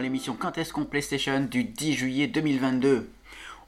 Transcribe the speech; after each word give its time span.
dans 0.00 0.04
l'émission 0.04 0.34
Quand 0.34 0.56
est-ce 0.56 0.72
qu'on 0.72 0.86
PlayStation 0.86 1.40
du 1.40 1.62
10 1.62 1.92
juillet 1.92 2.26
2022. 2.26 3.10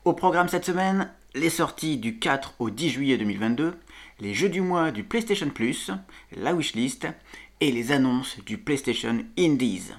Au 0.07 0.15
programme 0.15 0.49
cette 0.49 0.65
semaine, 0.65 1.11
les 1.35 1.51
sorties 1.51 1.99
du 1.99 2.19
4 2.19 2.55
au 2.59 2.71
10 2.71 2.89
juillet 2.89 3.19
2022, 3.19 3.75
les 4.19 4.33
jeux 4.33 4.49
du 4.49 4.63
mois 4.63 4.93
du 4.93 5.05
PlayStation 5.05 5.51
Plus, 5.51 5.91
la 6.35 6.55
wishlist 6.55 7.07
et 7.61 7.71
les 7.71 7.93
annonces 7.93 8.39
du 8.47 8.57
PlayStation 8.57 9.19
Indies. 9.39 9.91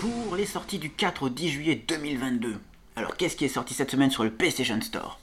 Pour 0.00 0.36
les 0.36 0.46
sorties 0.46 0.78
du 0.78 0.88
4 0.88 1.24
au 1.24 1.28
10 1.28 1.48
juillet 1.50 1.84
2022, 1.86 2.56
alors 2.96 3.14
qu'est-ce 3.18 3.36
qui 3.36 3.44
est 3.44 3.48
sorti 3.48 3.74
cette 3.74 3.90
semaine 3.90 4.10
sur 4.10 4.24
le 4.24 4.30
PlayStation 4.30 4.80
Store? 4.80 5.20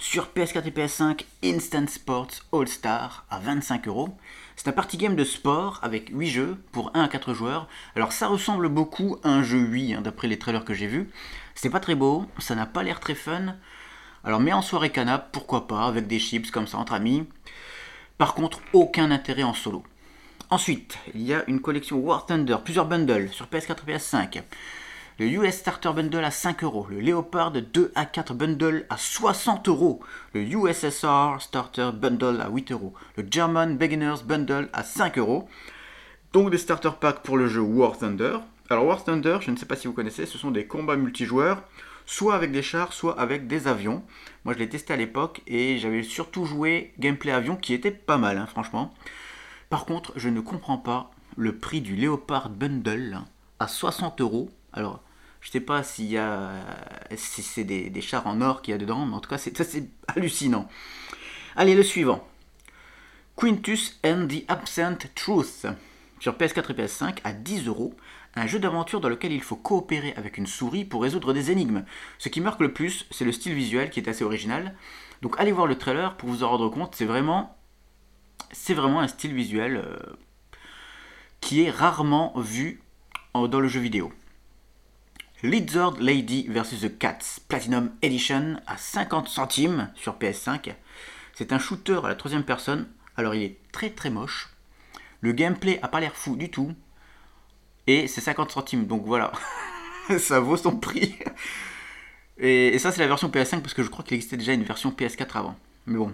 Sur 0.00 0.28
PS4 0.28 0.64
et 0.64 0.70
PS5, 0.70 1.24
Instant 1.42 1.88
Sports 1.88 2.30
All 2.52 2.68
Star 2.68 3.26
à 3.30 3.40
25 3.40 3.88
euros. 3.88 4.16
C'est 4.54 4.68
un 4.68 4.72
party 4.72 4.96
game 4.96 5.16
de 5.16 5.24
sport 5.24 5.80
avec 5.82 6.10
8 6.10 6.28
jeux 6.28 6.56
pour 6.70 6.92
1 6.94 7.02
à 7.02 7.08
4 7.08 7.34
joueurs. 7.34 7.66
Alors 7.96 8.12
ça 8.12 8.28
ressemble 8.28 8.68
beaucoup 8.68 9.18
à 9.24 9.28
un 9.30 9.42
jeu 9.42 9.58
8 9.58 9.94
hein, 9.94 10.00
d'après 10.00 10.28
les 10.28 10.38
trailers 10.38 10.64
que 10.64 10.72
j'ai 10.72 10.86
vus. 10.86 11.10
C'est 11.56 11.68
pas 11.68 11.80
très 11.80 11.96
beau, 11.96 12.26
ça 12.38 12.54
n'a 12.54 12.64
pas 12.64 12.84
l'air 12.84 13.00
très 13.00 13.16
fun. 13.16 13.56
Alors 14.22 14.38
mais 14.38 14.52
en 14.52 14.62
soirée 14.62 14.90
canap, 14.90 15.32
pourquoi 15.32 15.66
pas, 15.66 15.86
avec 15.86 16.06
des 16.06 16.20
chips 16.20 16.52
comme 16.52 16.68
ça 16.68 16.78
entre 16.78 16.92
amis. 16.92 17.26
Par 18.18 18.34
contre, 18.34 18.60
aucun 18.72 19.10
intérêt 19.10 19.42
en 19.42 19.54
solo. 19.54 19.82
Ensuite, 20.48 20.96
il 21.12 21.22
y 21.22 21.34
a 21.34 21.42
une 21.48 21.60
collection 21.60 21.98
War 21.98 22.24
Thunder, 22.24 22.58
plusieurs 22.62 22.86
bundles 22.86 23.30
sur 23.32 23.46
PS4 23.46 23.78
et 23.86 23.96
PS5. 23.96 24.42
Le 25.20 25.26
US 25.26 25.52
Starter 25.52 25.90
Bundle 25.96 26.22
à 26.22 26.30
5 26.30 26.62
euros, 26.62 26.86
le 26.88 27.00
Leopard 27.00 27.50
2 27.50 27.90
à 27.96 28.04
4 28.06 28.34
Bundle 28.34 28.86
à 28.88 28.96
60 28.96 29.66
euros, 29.66 29.98
le 30.32 30.42
USSR 30.42 31.40
Starter 31.40 31.90
Bundle 31.92 32.40
à 32.40 32.48
8 32.48 32.70
euros, 32.70 32.94
le 33.16 33.26
German 33.28 33.76
Beginners 33.76 34.22
Bundle 34.24 34.68
à 34.72 34.84
5 34.84 35.18
euros. 35.18 35.48
Donc 36.32 36.52
des 36.52 36.56
starter 36.56 36.92
packs 37.00 37.24
pour 37.24 37.36
le 37.36 37.48
jeu 37.48 37.60
War 37.60 37.98
Thunder. 37.98 38.38
Alors 38.70 38.86
War 38.86 39.02
Thunder, 39.02 39.38
je 39.40 39.50
ne 39.50 39.56
sais 39.56 39.66
pas 39.66 39.74
si 39.74 39.88
vous 39.88 39.92
connaissez, 39.92 40.24
ce 40.24 40.38
sont 40.38 40.52
des 40.52 40.68
combats 40.68 40.94
multijoueurs, 40.94 41.64
soit 42.06 42.36
avec 42.36 42.52
des 42.52 42.62
chars, 42.62 42.92
soit 42.92 43.18
avec 43.18 43.48
des 43.48 43.66
avions. 43.66 44.04
Moi 44.44 44.54
je 44.54 44.60
l'ai 44.60 44.68
testé 44.68 44.92
à 44.92 44.96
l'époque 44.96 45.42
et 45.48 45.78
j'avais 45.78 46.04
surtout 46.04 46.44
joué 46.44 46.92
gameplay 47.00 47.32
avion 47.32 47.56
qui 47.56 47.74
était 47.74 47.90
pas 47.90 48.18
mal, 48.18 48.38
hein, 48.38 48.46
franchement. 48.46 48.94
Par 49.68 49.84
contre, 49.84 50.12
je 50.14 50.28
ne 50.28 50.40
comprends 50.40 50.78
pas 50.78 51.10
le 51.36 51.58
prix 51.58 51.80
du 51.80 51.96
Leopard 51.96 52.50
Bundle 52.50 53.18
à 53.58 53.66
60 53.66 54.20
euros. 54.20 54.48
Alors, 54.72 55.02
je 55.40 55.50
sais 55.50 55.60
pas 55.60 55.82
s'il 55.82 56.06
y 56.06 56.18
a, 56.18 56.50
si 57.16 57.42
c'est 57.42 57.64
des, 57.64 58.00
chars 58.00 58.26
en 58.26 58.40
or 58.40 58.62
qu'il 58.62 58.72
y 58.72 58.74
a 58.74 58.78
dedans, 58.78 59.06
mais 59.06 59.14
en 59.14 59.20
tout 59.20 59.30
cas, 59.30 59.38
c'est, 59.38 59.56
c'est 59.62 59.88
hallucinant. 60.08 60.68
Allez, 61.56 61.74
le 61.74 61.82
suivant. 61.82 62.26
Quintus 63.36 63.98
and 64.04 64.26
the 64.28 64.44
Absent 64.48 64.98
Truth 65.14 65.66
sur 66.20 66.34
PS4 66.34 66.72
et 66.72 66.74
PS5 66.74 67.18
à 67.24 67.32
10 67.32 67.66
euros. 67.68 67.94
Un 68.34 68.46
jeu 68.46 68.58
d'aventure 68.58 69.00
dans 69.00 69.08
lequel 69.08 69.32
il 69.32 69.42
faut 69.42 69.56
coopérer 69.56 70.12
avec 70.16 70.38
une 70.38 70.46
souris 70.46 70.84
pour 70.84 71.02
résoudre 71.02 71.32
des 71.32 71.50
énigmes. 71.50 71.84
Ce 72.18 72.28
qui 72.28 72.40
marque 72.40 72.60
le 72.60 72.72
plus, 72.72 73.06
c'est 73.10 73.24
le 73.24 73.32
style 73.32 73.54
visuel 73.54 73.90
qui 73.90 74.00
est 74.00 74.08
assez 74.08 74.24
original. 74.24 74.74
Donc 75.22 75.36
allez 75.38 75.52
voir 75.52 75.66
le 75.66 75.76
trailer 75.76 76.16
pour 76.16 76.28
vous 76.28 76.42
en 76.42 76.50
rendre 76.50 76.68
compte, 76.68 76.94
c'est 76.94 77.04
vraiment 77.04 77.56
c'est 78.52 78.74
vraiment 78.74 79.00
un 79.00 79.08
style 79.08 79.34
visuel 79.34 79.76
euh, 79.84 79.96
qui 81.40 81.62
est 81.62 81.70
rarement 81.70 82.32
vu 82.36 82.80
dans 83.34 83.60
le 83.60 83.68
jeu 83.68 83.80
vidéo. 83.80 84.12
Lizard 85.44 86.00
Lady 86.00 86.48
vs 86.48 86.80
The 86.80 86.98
Cats 86.98 87.38
Platinum 87.46 87.92
Edition 88.02 88.56
à 88.66 88.76
50 88.76 89.28
centimes 89.28 89.88
sur 89.94 90.18
PS5. 90.18 90.74
C'est 91.32 91.52
un 91.52 91.60
shooter 91.60 92.00
à 92.02 92.08
la 92.08 92.16
troisième 92.16 92.42
personne. 92.42 92.88
Alors 93.16 93.36
il 93.36 93.44
est 93.44 93.58
très 93.70 93.90
très 93.90 94.10
moche. 94.10 94.48
Le 95.20 95.30
gameplay 95.30 95.78
a 95.80 95.86
pas 95.86 96.00
l'air 96.00 96.16
fou 96.16 96.34
du 96.34 96.50
tout. 96.50 96.74
Et 97.86 98.08
c'est 98.08 98.20
50 98.20 98.50
centimes. 98.50 98.88
Donc 98.88 99.04
voilà. 99.06 99.30
ça 100.18 100.40
vaut 100.40 100.56
son 100.56 100.76
prix. 100.76 101.16
Et, 102.38 102.76
ça 102.80 102.90
c'est 102.90 103.00
la 103.00 103.06
version 103.06 103.28
PS5 103.28 103.60
parce 103.60 103.74
que 103.74 103.84
je 103.84 103.90
crois 103.90 104.04
qu'il 104.04 104.16
existait 104.16 104.36
déjà 104.36 104.54
une 104.54 104.64
version 104.64 104.90
PS4 104.90 105.38
avant. 105.38 105.56
Mais 105.86 105.98
bon. 105.98 106.12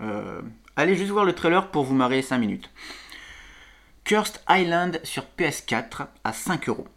Euh, 0.00 0.40
Allez 0.76 0.96
juste 0.96 1.10
voir 1.10 1.26
le 1.26 1.34
trailer 1.34 1.70
pour 1.70 1.84
vous 1.84 1.94
marrer 1.94 2.22
5 2.22 2.38
minutes. 2.38 2.70
Cursed 4.04 4.40
Island 4.48 4.98
sur 5.04 5.26
PS4 5.38 6.06
à 6.24 6.32
5 6.32 6.70
euros. 6.70 6.88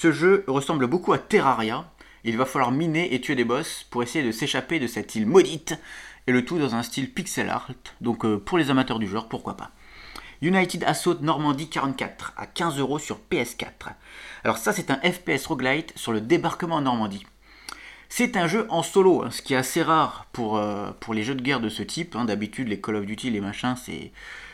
Ce 0.00 0.12
jeu 0.12 0.44
ressemble 0.46 0.86
beaucoup 0.86 1.12
à 1.12 1.18
Terraria. 1.18 1.84
Il 2.22 2.36
va 2.36 2.44
falloir 2.44 2.70
miner 2.70 3.12
et 3.12 3.20
tuer 3.20 3.34
des 3.34 3.42
boss 3.42 3.84
pour 3.90 4.04
essayer 4.04 4.24
de 4.24 4.30
s'échapper 4.30 4.78
de 4.78 4.86
cette 4.86 5.16
île 5.16 5.26
maudite. 5.26 5.74
Et 6.28 6.30
le 6.30 6.44
tout 6.44 6.56
dans 6.56 6.76
un 6.76 6.84
style 6.84 7.12
pixel 7.12 7.50
art. 7.50 7.68
Donc 8.00 8.24
euh, 8.24 8.38
pour 8.38 8.58
les 8.58 8.70
amateurs 8.70 9.00
du 9.00 9.08
genre, 9.08 9.28
pourquoi 9.28 9.56
pas. 9.56 9.72
United 10.40 10.84
Assault 10.84 11.18
Normandie 11.20 11.68
44 11.68 12.34
à 12.36 12.46
15 12.46 12.78
euros 12.78 13.00
sur 13.00 13.18
PS4. 13.28 13.66
Alors 14.44 14.58
ça 14.58 14.72
c'est 14.72 14.92
un 14.92 15.00
FPS 15.00 15.46
roguelite 15.46 15.92
sur 15.96 16.12
le 16.12 16.20
débarquement 16.20 16.76
en 16.76 16.82
Normandie. 16.82 17.26
C'est 18.08 18.36
un 18.36 18.46
jeu 18.46 18.68
en 18.68 18.84
solo, 18.84 19.24
hein, 19.24 19.32
ce 19.32 19.42
qui 19.42 19.54
est 19.54 19.56
assez 19.56 19.82
rare 19.82 20.26
pour, 20.30 20.58
euh, 20.58 20.92
pour 21.00 21.12
les 21.12 21.24
jeux 21.24 21.34
de 21.34 21.42
guerre 21.42 21.60
de 21.60 21.68
ce 21.68 21.82
type. 21.82 22.14
Hein. 22.14 22.24
D'habitude, 22.24 22.68
les 22.68 22.80
Call 22.80 22.94
of 22.94 23.04
Duty, 23.04 23.30
les 23.30 23.40
machins, 23.40 23.74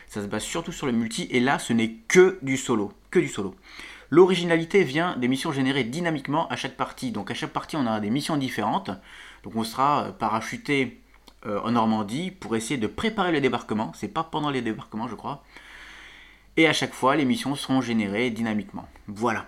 ça 0.07 0.21
se 0.23 0.25
base 0.25 0.43
surtout 0.43 0.71
sur 0.71 0.87
le 0.87 0.91
multi. 0.91 1.27
Et 1.29 1.39
là, 1.39 1.59
ce 1.59 1.71
n'est 1.71 1.91
que 2.07 2.39
du 2.41 2.57
solo. 2.57 2.93
Que 3.11 3.19
du 3.19 3.27
solo. 3.27 3.53
L'originalité 4.15 4.85
vient 4.85 5.17
des 5.17 5.27
missions 5.27 5.51
générées 5.51 5.83
dynamiquement 5.83 6.47
à 6.47 6.55
chaque 6.55 6.77
partie. 6.77 7.11
Donc 7.11 7.31
à 7.31 7.33
chaque 7.33 7.49
partie, 7.49 7.75
on 7.75 7.85
a 7.85 7.99
des 7.99 8.09
missions 8.09 8.37
différentes. 8.37 8.89
Donc 9.43 9.57
on 9.57 9.65
sera 9.65 10.05
euh, 10.05 10.11
parachuté 10.13 11.01
euh, 11.45 11.59
en 11.65 11.71
Normandie 11.71 12.31
pour 12.31 12.55
essayer 12.55 12.77
de 12.77 12.87
préparer 12.87 13.33
le 13.33 13.41
débarquement. 13.41 13.91
C'est 13.93 14.07
pas 14.07 14.23
pendant 14.23 14.51
les 14.51 14.61
débarquements, 14.61 15.09
je 15.09 15.15
crois. 15.15 15.43
Et 16.55 16.65
à 16.65 16.71
chaque 16.71 16.93
fois, 16.93 17.17
les 17.17 17.25
missions 17.25 17.55
seront 17.55 17.81
générées 17.81 18.29
dynamiquement. 18.29 18.87
Voilà. 19.07 19.47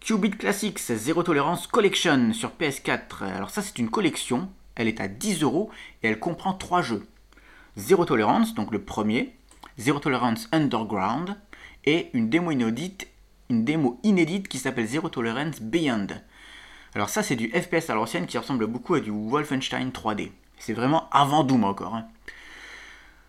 Qubit 0.00 0.30
Classics 0.30 0.80
Zero 0.80 1.22
Tolerance 1.22 1.68
Collection 1.68 2.32
sur 2.32 2.50
PS4. 2.58 3.22
Alors 3.22 3.50
ça 3.50 3.62
c'est 3.62 3.78
une 3.78 3.90
collection, 3.90 4.48
elle 4.74 4.88
est 4.88 5.00
à 5.00 5.06
10 5.06 5.44
euros 5.44 5.70
et 6.02 6.08
elle 6.08 6.18
comprend 6.18 6.52
trois 6.52 6.82
jeux. 6.82 7.06
Zero 7.76 8.04
Tolerance, 8.04 8.54
donc 8.54 8.72
le 8.72 8.82
premier, 8.82 9.36
Zero 9.78 10.00
Tolerance 10.00 10.48
Underground 10.50 11.36
et 11.84 12.08
une 12.12 12.28
démo 12.28 12.50
inédite, 12.50 13.06
une 13.48 13.64
démo 13.64 14.00
inédite 14.02 14.48
qui 14.48 14.58
s'appelle 14.58 14.86
Zero 14.86 15.08
Tolerance 15.08 15.60
Beyond. 15.60 16.08
Alors 16.94 17.08
ça 17.08 17.22
c'est 17.22 17.36
du 17.36 17.50
FPS 17.50 17.90
à 17.90 17.94
l'ancienne 17.94 18.26
qui 18.26 18.38
ressemble 18.38 18.66
beaucoup 18.66 18.94
à 18.94 19.00
du 19.00 19.10
Wolfenstein 19.10 19.90
3D. 19.90 20.30
C'est 20.58 20.72
vraiment 20.72 21.08
avant 21.10 21.44
Doom 21.44 21.64
encore. 21.64 22.00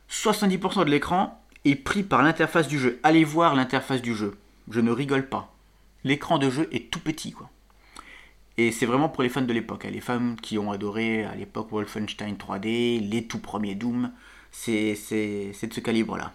70% 0.09 0.81
hein. 0.81 0.85
de 0.85 0.89
l'écran 0.89 1.43
est 1.65 1.75
pris 1.75 2.03
par 2.03 2.23
l'interface 2.23 2.67
du 2.67 2.79
jeu. 2.79 2.99
Allez 3.03 3.23
voir 3.23 3.55
l'interface 3.55 4.01
du 4.01 4.15
jeu. 4.15 4.37
Je 4.69 4.79
ne 4.79 4.91
rigole 4.91 5.27
pas 5.27 5.53
l'écran 6.03 6.37
de 6.37 6.49
jeu 6.49 6.67
est 6.71 6.89
tout 6.91 6.99
petit, 6.99 7.31
quoi. 7.31 7.49
Et 8.57 8.71
c'est 8.71 8.85
vraiment 8.85 9.07
pour 9.07 9.23
les 9.23 9.29
fans 9.29 9.41
de 9.41 9.53
l'époque, 9.53 9.85
hein. 9.85 9.89
les 9.91 10.01
fans 10.01 10.35
qui 10.41 10.57
ont 10.57 10.71
adoré 10.71 11.23
à 11.23 11.33
l'époque 11.35 11.71
Wolfenstein 11.71 12.33
3D, 12.33 13.09
les 13.09 13.25
tout 13.25 13.39
premiers 13.39 13.75
Doom, 13.75 14.11
c'est 14.51 14.91
de 14.91 15.73
ce 15.73 15.79
calibre-là. 15.79 16.33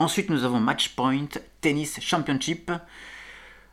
Ensuite, 0.00 0.28
nous 0.28 0.42
avons 0.44 0.58
Matchpoint 0.58 1.28
Tennis 1.60 2.00
Championship 2.00 2.72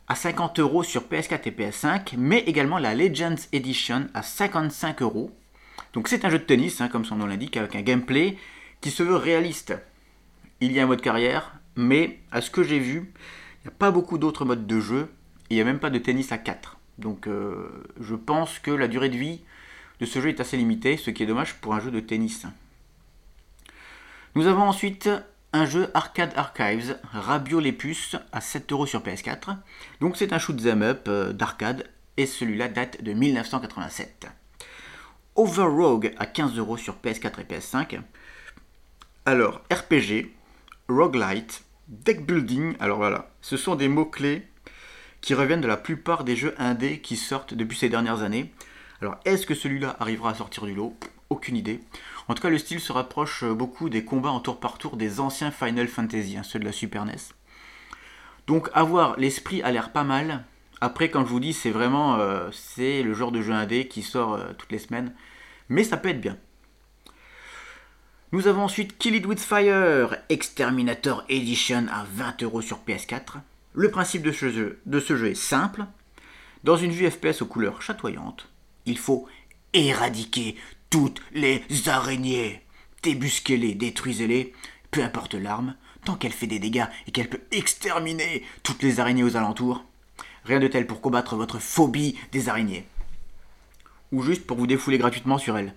à 0.06 0.14
50 0.14 0.60
euros 0.60 0.84
sur 0.84 1.02
PS4 1.02 1.48
et 1.48 1.50
PS5, 1.50 2.14
mais 2.16 2.38
également 2.40 2.78
la 2.78 2.94
Legends 2.94 3.34
Edition 3.52 4.06
à 4.14 4.22
55 4.22 5.02
euros. 5.02 5.32
Donc 5.92 6.06
c'est 6.06 6.24
un 6.24 6.30
jeu 6.30 6.38
de 6.38 6.44
tennis, 6.44 6.80
hein, 6.80 6.88
comme 6.88 7.04
son 7.04 7.16
nom 7.16 7.26
l'indique, 7.26 7.56
avec 7.56 7.74
un 7.74 7.82
gameplay 7.82 8.36
qui 8.80 8.90
se 8.90 9.02
veut 9.02 9.16
réaliste. 9.16 9.74
Il 10.60 10.70
y 10.70 10.78
a 10.78 10.84
un 10.84 10.86
mode 10.86 11.00
carrière, 11.00 11.54
mais 11.74 12.20
à 12.30 12.40
ce 12.40 12.50
que 12.50 12.62
j'ai 12.62 12.78
vu, 12.78 13.12
il 13.60 13.68
n'y 13.68 13.74
a 13.74 13.76
pas 13.76 13.90
beaucoup 13.90 14.16
d'autres 14.16 14.44
modes 14.44 14.66
de 14.66 14.80
jeu, 14.80 15.10
et 15.50 15.54
il 15.54 15.56
n'y 15.56 15.60
a 15.60 15.64
même 15.64 15.80
pas 15.80 15.90
de 15.90 15.98
tennis 15.98 16.30
à 16.30 16.38
4. 16.38 16.78
Donc 16.98 17.26
euh, 17.26 17.68
je 18.00 18.14
pense 18.14 18.60
que 18.60 18.70
la 18.70 18.86
durée 18.86 19.08
de 19.08 19.16
vie 19.16 19.40
de 19.98 20.06
ce 20.06 20.20
jeu 20.20 20.28
est 20.28 20.40
assez 20.40 20.56
limitée, 20.56 20.96
ce 20.96 21.10
qui 21.10 21.24
est 21.24 21.26
dommage 21.26 21.54
pour 21.54 21.74
un 21.74 21.80
jeu 21.80 21.90
de 21.90 22.00
tennis. 22.00 22.46
Nous 24.34 24.46
avons 24.46 24.62
ensuite 24.62 25.10
un 25.52 25.66
jeu 25.66 25.90
Arcade 25.94 26.32
Archives, 26.36 26.98
Rabio 27.12 27.60
les 27.60 27.72
puces, 27.72 28.16
à 28.32 28.40
7 28.40 28.72
euros 28.72 28.86
sur 28.86 29.02
PS4. 29.02 29.56
Donc 30.00 30.16
c'est 30.16 30.32
un 30.32 30.38
shoot'em 30.38 30.82
up 30.82 31.04
euh, 31.08 31.32
d'arcade, 31.32 31.88
et 32.16 32.26
celui-là 32.26 32.68
date 32.68 33.02
de 33.02 33.12
1987. 33.12 34.26
Overrogue 35.34 36.14
à 36.18 36.26
15 36.26 36.58
euros 36.58 36.76
sur 36.76 36.96
PS4 37.02 37.40
et 37.40 37.44
PS5. 37.44 38.00
Alors, 39.24 39.62
RPG, 39.70 40.30
Roguelite, 40.88 41.64
Deck 41.88 42.26
building, 42.26 42.74
alors 42.80 42.98
voilà, 42.98 43.30
ce 43.40 43.56
sont 43.56 43.74
des 43.74 43.88
mots-clés 43.88 44.46
qui 45.20 45.34
reviennent 45.34 45.60
de 45.60 45.68
la 45.68 45.76
plupart 45.76 46.24
des 46.24 46.36
jeux 46.36 46.54
indés 46.58 47.00
qui 47.00 47.16
sortent 47.16 47.54
depuis 47.54 47.78
ces 47.78 47.88
dernières 47.88 48.22
années. 48.22 48.52
Alors 49.00 49.16
est-ce 49.24 49.46
que 49.46 49.54
celui-là 49.54 49.96
arrivera 50.00 50.30
à 50.30 50.34
sortir 50.34 50.64
du 50.64 50.74
lot? 50.74 50.96
Aucune 51.30 51.56
idée. 51.56 51.80
En 52.32 52.34
tout 52.34 52.40
cas, 52.40 52.48
le 52.48 52.56
style 52.56 52.80
se 52.80 52.92
rapproche 52.92 53.44
beaucoup 53.44 53.90
des 53.90 54.06
combats 54.06 54.30
en 54.30 54.40
tour 54.40 54.58
par 54.58 54.78
tour 54.78 54.96
des 54.96 55.20
anciens 55.20 55.50
Final 55.50 55.86
Fantasy, 55.86 56.38
hein, 56.38 56.42
ceux 56.42 56.58
de 56.58 56.64
la 56.64 56.72
Super 56.72 57.04
NES. 57.04 57.12
Donc 58.46 58.70
avoir 58.72 59.18
l'esprit 59.18 59.60
a 59.60 59.70
l'air 59.70 59.92
pas 59.92 60.02
mal. 60.02 60.42
Après, 60.80 61.10
comme 61.10 61.26
je 61.26 61.28
vous 61.28 61.40
dis, 61.40 61.52
c'est 61.52 61.70
vraiment 61.70 62.14
euh, 62.14 62.48
c'est 62.50 63.02
le 63.02 63.12
genre 63.12 63.32
de 63.32 63.42
jeu 63.42 63.52
indé 63.52 63.86
qui 63.86 64.00
sort 64.00 64.32
euh, 64.32 64.54
toutes 64.56 64.72
les 64.72 64.78
semaines. 64.78 65.12
Mais 65.68 65.84
ça 65.84 65.98
peut 65.98 66.08
être 66.08 66.22
bien. 66.22 66.38
Nous 68.32 68.46
avons 68.46 68.62
ensuite 68.62 68.96
Kill 68.96 69.14
It 69.14 69.26
With 69.26 69.40
Fire, 69.40 70.16
Exterminator 70.30 71.24
Edition 71.28 71.84
à 71.92 72.06
20 72.14 72.44
euros 72.44 72.62
sur 72.62 72.78
PS4. 72.78 73.42
Le 73.74 73.90
principe 73.90 74.22
de 74.22 74.32
ce, 74.32 74.48
jeu, 74.48 74.80
de 74.86 75.00
ce 75.00 75.18
jeu 75.18 75.26
est 75.26 75.34
simple. 75.34 75.84
Dans 76.64 76.78
une 76.78 76.92
vue 76.92 77.10
FPS 77.10 77.42
aux 77.42 77.46
couleurs 77.46 77.82
chatoyantes, 77.82 78.48
il 78.86 78.96
faut 78.96 79.28
éradiquer 79.74 80.56
toutes 80.92 81.22
les 81.32 81.64
araignées. 81.86 82.60
Débusquez-les, 83.02 83.74
détruisez-les, 83.74 84.52
peu 84.90 85.02
importe 85.02 85.34
l'arme, 85.34 85.74
tant 86.04 86.16
qu'elle 86.16 86.32
fait 86.32 86.46
des 86.46 86.58
dégâts 86.58 86.84
et 87.06 87.12
qu'elle 87.12 87.30
peut 87.30 87.40
exterminer 87.50 88.44
toutes 88.62 88.82
les 88.82 89.00
araignées 89.00 89.24
aux 89.24 89.36
alentours. 89.36 89.82
Rien 90.44 90.60
de 90.60 90.68
tel 90.68 90.86
pour 90.86 91.00
combattre 91.00 91.34
votre 91.34 91.58
phobie 91.58 92.18
des 92.30 92.50
araignées. 92.50 92.84
Ou 94.12 94.22
juste 94.22 94.46
pour 94.46 94.58
vous 94.58 94.66
défouler 94.66 94.98
gratuitement 94.98 95.38
sur 95.38 95.56
elles. 95.56 95.74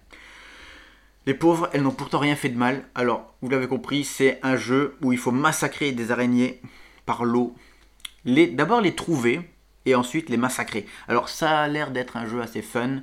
Les 1.26 1.34
pauvres, 1.34 1.70
elles 1.72 1.84
n'ont 1.84 1.92
pourtant 1.92 2.20
rien 2.20 2.36
fait 2.36 2.50
de 2.50 2.58
mal. 2.58 2.84
Alors, 2.94 3.34
vous 3.42 3.50
l'avez 3.50 3.68
compris, 3.68 4.04
c'est 4.04 4.40
un 4.44 4.58
jeu 4.58 4.98
où 5.02 5.14
il 5.14 5.18
faut 5.18 5.32
massacrer 5.32 5.94
des 5.94 6.12
araignées 6.12 6.62
par 7.06 7.24
l'eau. 7.24 7.56
Les, 8.26 8.48
d'abord 8.48 8.82
les 8.82 8.96
trouver 8.96 9.50
et 9.86 9.96
ensuite 9.96 10.30
les 10.30 10.38
massacrer. 10.38 10.86
Alors, 11.08 11.30
ça 11.30 11.62
a 11.62 11.68
l'air 11.70 11.92
d'être 11.92 12.18
un 12.18 12.28
jeu 12.28 12.42
assez 12.42 12.62
fun 12.62 13.02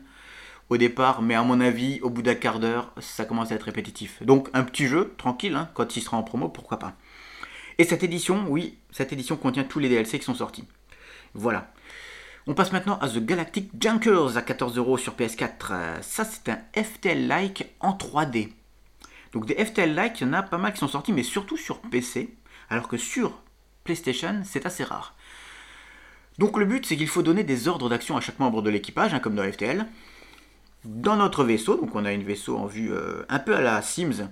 au 0.73 0.77
départ, 0.79 1.23
mais 1.23 1.35
à 1.35 1.43
mon 1.43 1.61
avis, 1.61 2.01
au 2.01 2.11
bout 2.11 2.23
d'un 2.23 2.35
quart 2.35 2.59
d'heure, 2.59 2.93
ça 2.99 3.25
commence 3.25 3.53
à 3.53 3.55
être 3.55 3.65
répétitif. 3.65 4.23
Donc, 4.23 4.49
un 4.55 4.65
petit 4.65 4.87
jeu, 4.87 5.15
tranquille, 5.19 5.55
hein, 5.55 5.69
quand 5.75 5.97
il 5.97 6.01
sera 6.01 6.17
en 6.17 6.23
promo, 6.23 6.49
pourquoi 6.49 6.79
pas. 6.79 6.95
Et 7.79 7.85
cette 7.85 8.03
édition, 8.03 8.47
oui, 8.49 8.79
cette 8.91 9.13
édition 9.13 9.37
contient 9.37 9.65
tous 9.65 9.79
les 9.79 9.89
DLC 9.89 10.19
qui 10.19 10.25
sont 10.25 10.35
sortis. 10.35 10.65
Voilà. 11.35 11.73
On 12.47 12.55
passe 12.55 12.73
maintenant 12.73 12.99
à 13.01 13.09
The 13.09 13.19
Galactic 13.19 13.71
Junkers 13.81 14.37
à 14.37 14.43
14 14.43 14.77
euros 14.79 14.99
sur 14.99 15.15
PS4. 15.15 16.03
Ça, 16.03 16.25
c'est 16.25 16.49
un 16.49 16.59
FTL-like 16.75 17.75
en 17.81 17.93
3D. 17.93 18.49
Donc 19.33 19.47
des 19.47 19.55
FTL-like, 19.55 20.21
il 20.21 20.27
y 20.27 20.31
en 20.31 20.33
a 20.33 20.43
pas 20.43 20.59
mal 20.59 20.73
qui 20.73 20.79
sont 20.79 20.89
sortis, 20.89 21.13
mais 21.13 21.23
surtout 21.23 21.57
sur 21.57 21.81
PC, 21.81 22.35
alors 22.69 22.89
que 22.89 22.97
sur 22.97 23.41
PlayStation, 23.85 24.43
c'est 24.45 24.67
assez 24.67 24.85
rare. 24.85 25.15
Donc 26.39 26.59
le 26.59 26.65
but, 26.65 26.85
c'est 26.85 26.97
qu'il 26.97 27.09
faut 27.09 27.23
donner 27.23 27.45
des 27.45 27.69
ordres 27.69 27.89
d'action 27.89 28.17
à 28.17 28.21
chaque 28.21 28.39
membre 28.39 28.63
de 28.63 28.71
l'équipage, 28.71 29.15
hein, 29.15 29.21
comme 29.21 29.35
dans 29.35 29.51
FTL. 29.51 29.87
Dans 30.85 31.17
notre 31.17 31.45
vaisseau, 31.45 31.77
donc 31.77 31.95
on 31.95 32.05
a 32.05 32.13
une 32.13 32.25
vaisseau 32.25 32.59
en 32.59 32.67
vue 32.67 32.93
euh, 32.93 33.25
un 33.29 33.39
peu 33.39 33.55
à 33.55 33.61
la 33.61 33.81
Sims, 33.83 34.29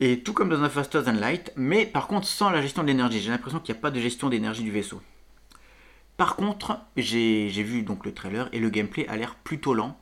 et 0.00 0.22
tout 0.22 0.32
comme 0.32 0.50
dans 0.50 0.62
un 0.62 0.68
Faster 0.68 1.02
Than 1.04 1.12
Light, 1.12 1.52
mais 1.56 1.86
par 1.86 2.08
contre 2.08 2.26
sans 2.26 2.50
la 2.50 2.60
gestion 2.60 2.82
de 2.82 2.88
l'énergie. 2.88 3.20
J'ai 3.20 3.30
l'impression 3.30 3.60
qu'il 3.60 3.72
n'y 3.72 3.78
a 3.78 3.80
pas 3.80 3.90
de 3.90 4.00
gestion 4.00 4.28
d'énergie 4.28 4.64
du 4.64 4.70
vaisseau. 4.70 5.00
Par 6.16 6.36
contre, 6.36 6.78
j'ai 6.96 7.48
vu 7.48 7.82
donc 7.82 8.04
le 8.04 8.12
trailer 8.12 8.48
et 8.52 8.58
le 8.58 8.68
gameplay 8.68 9.06
a 9.08 9.16
l'air 9.16 9.36
plutôt 9.36 9.74
lent. 9.74 9.98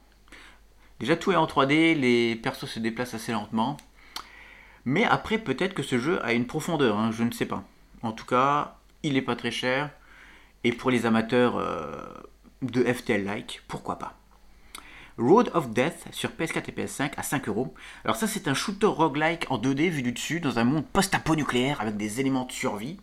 Déjà 0.98 1.16
tout 1.16 1.32
est 1.32 1.36
en 1.36 1.46
3D, 1.46 1.94
les 1.94 2.34
persos 2.34 2.66
se 2.66 2.80
déplacent 2.80 3.14
assez 3.14 3.32
lentement. 3.32 3.76
Mais 4.84 5.04
après 5.04 5.38
peut-être 5.38 5.74
que 5.74 5.82
ce 5.82 5.98
jeu 5.98 6.24
a 6.24 6.32
une 6.32 6.46
profondeur, 6.46 6.98
hein, 6.98 7.10
je 7.12 7.22
ne 7.22 7.30
sais 7.30 7.46
pas. 7.46 7.64
En 8.02 8.12
tout 8.12 8.26
cas, 8.26 8.78
il 9.02 9.12
n'est 9.12 9.22
pas 9.22 9.36
très 9.36 9.50
cher. 9.50 9.90
Et 10.64 10.72
pour 10.72 10.90
les 10.90 11.06
amateurs 11.06 11.56
euh, 11.56 12.06
de 12.62 12.82
FTL-like, 12.82 13.62
pourquoi 13.68 13.98
pas. 13.98 14.19
Road 15.20 15.50
of 15.54 15.70
Death 15.70 16.06
sur 16.12 16.30
PS4 16.30 16.64
et 16.68 16.72
PS5 16.72 17.12
à 17.16 17.22
5 17.22 17.48
euros. 17.48 17.74
Alors 18.04 18.16
ça 18.16 18.26
c'est 18.26 18.48
un 18.48 18.54
shooter 18.54 18.86
roguelike 18.86 19.46
en 19.50 19.58
2D 19.58 19.90
vu 19.90 20.02
du 20.02 20.12
dessus 20.12 20.40
dans 20.40 20.58
un 20.58 20.64
monde 20.64 20.86
post-apo 20.86 21.36
nucléaire 21.36 21.80
avec 21.80 21.96
des 21.96 22.20
éléments 22.20 22.46
de 22.46 22.52
survie. 22.52 22.98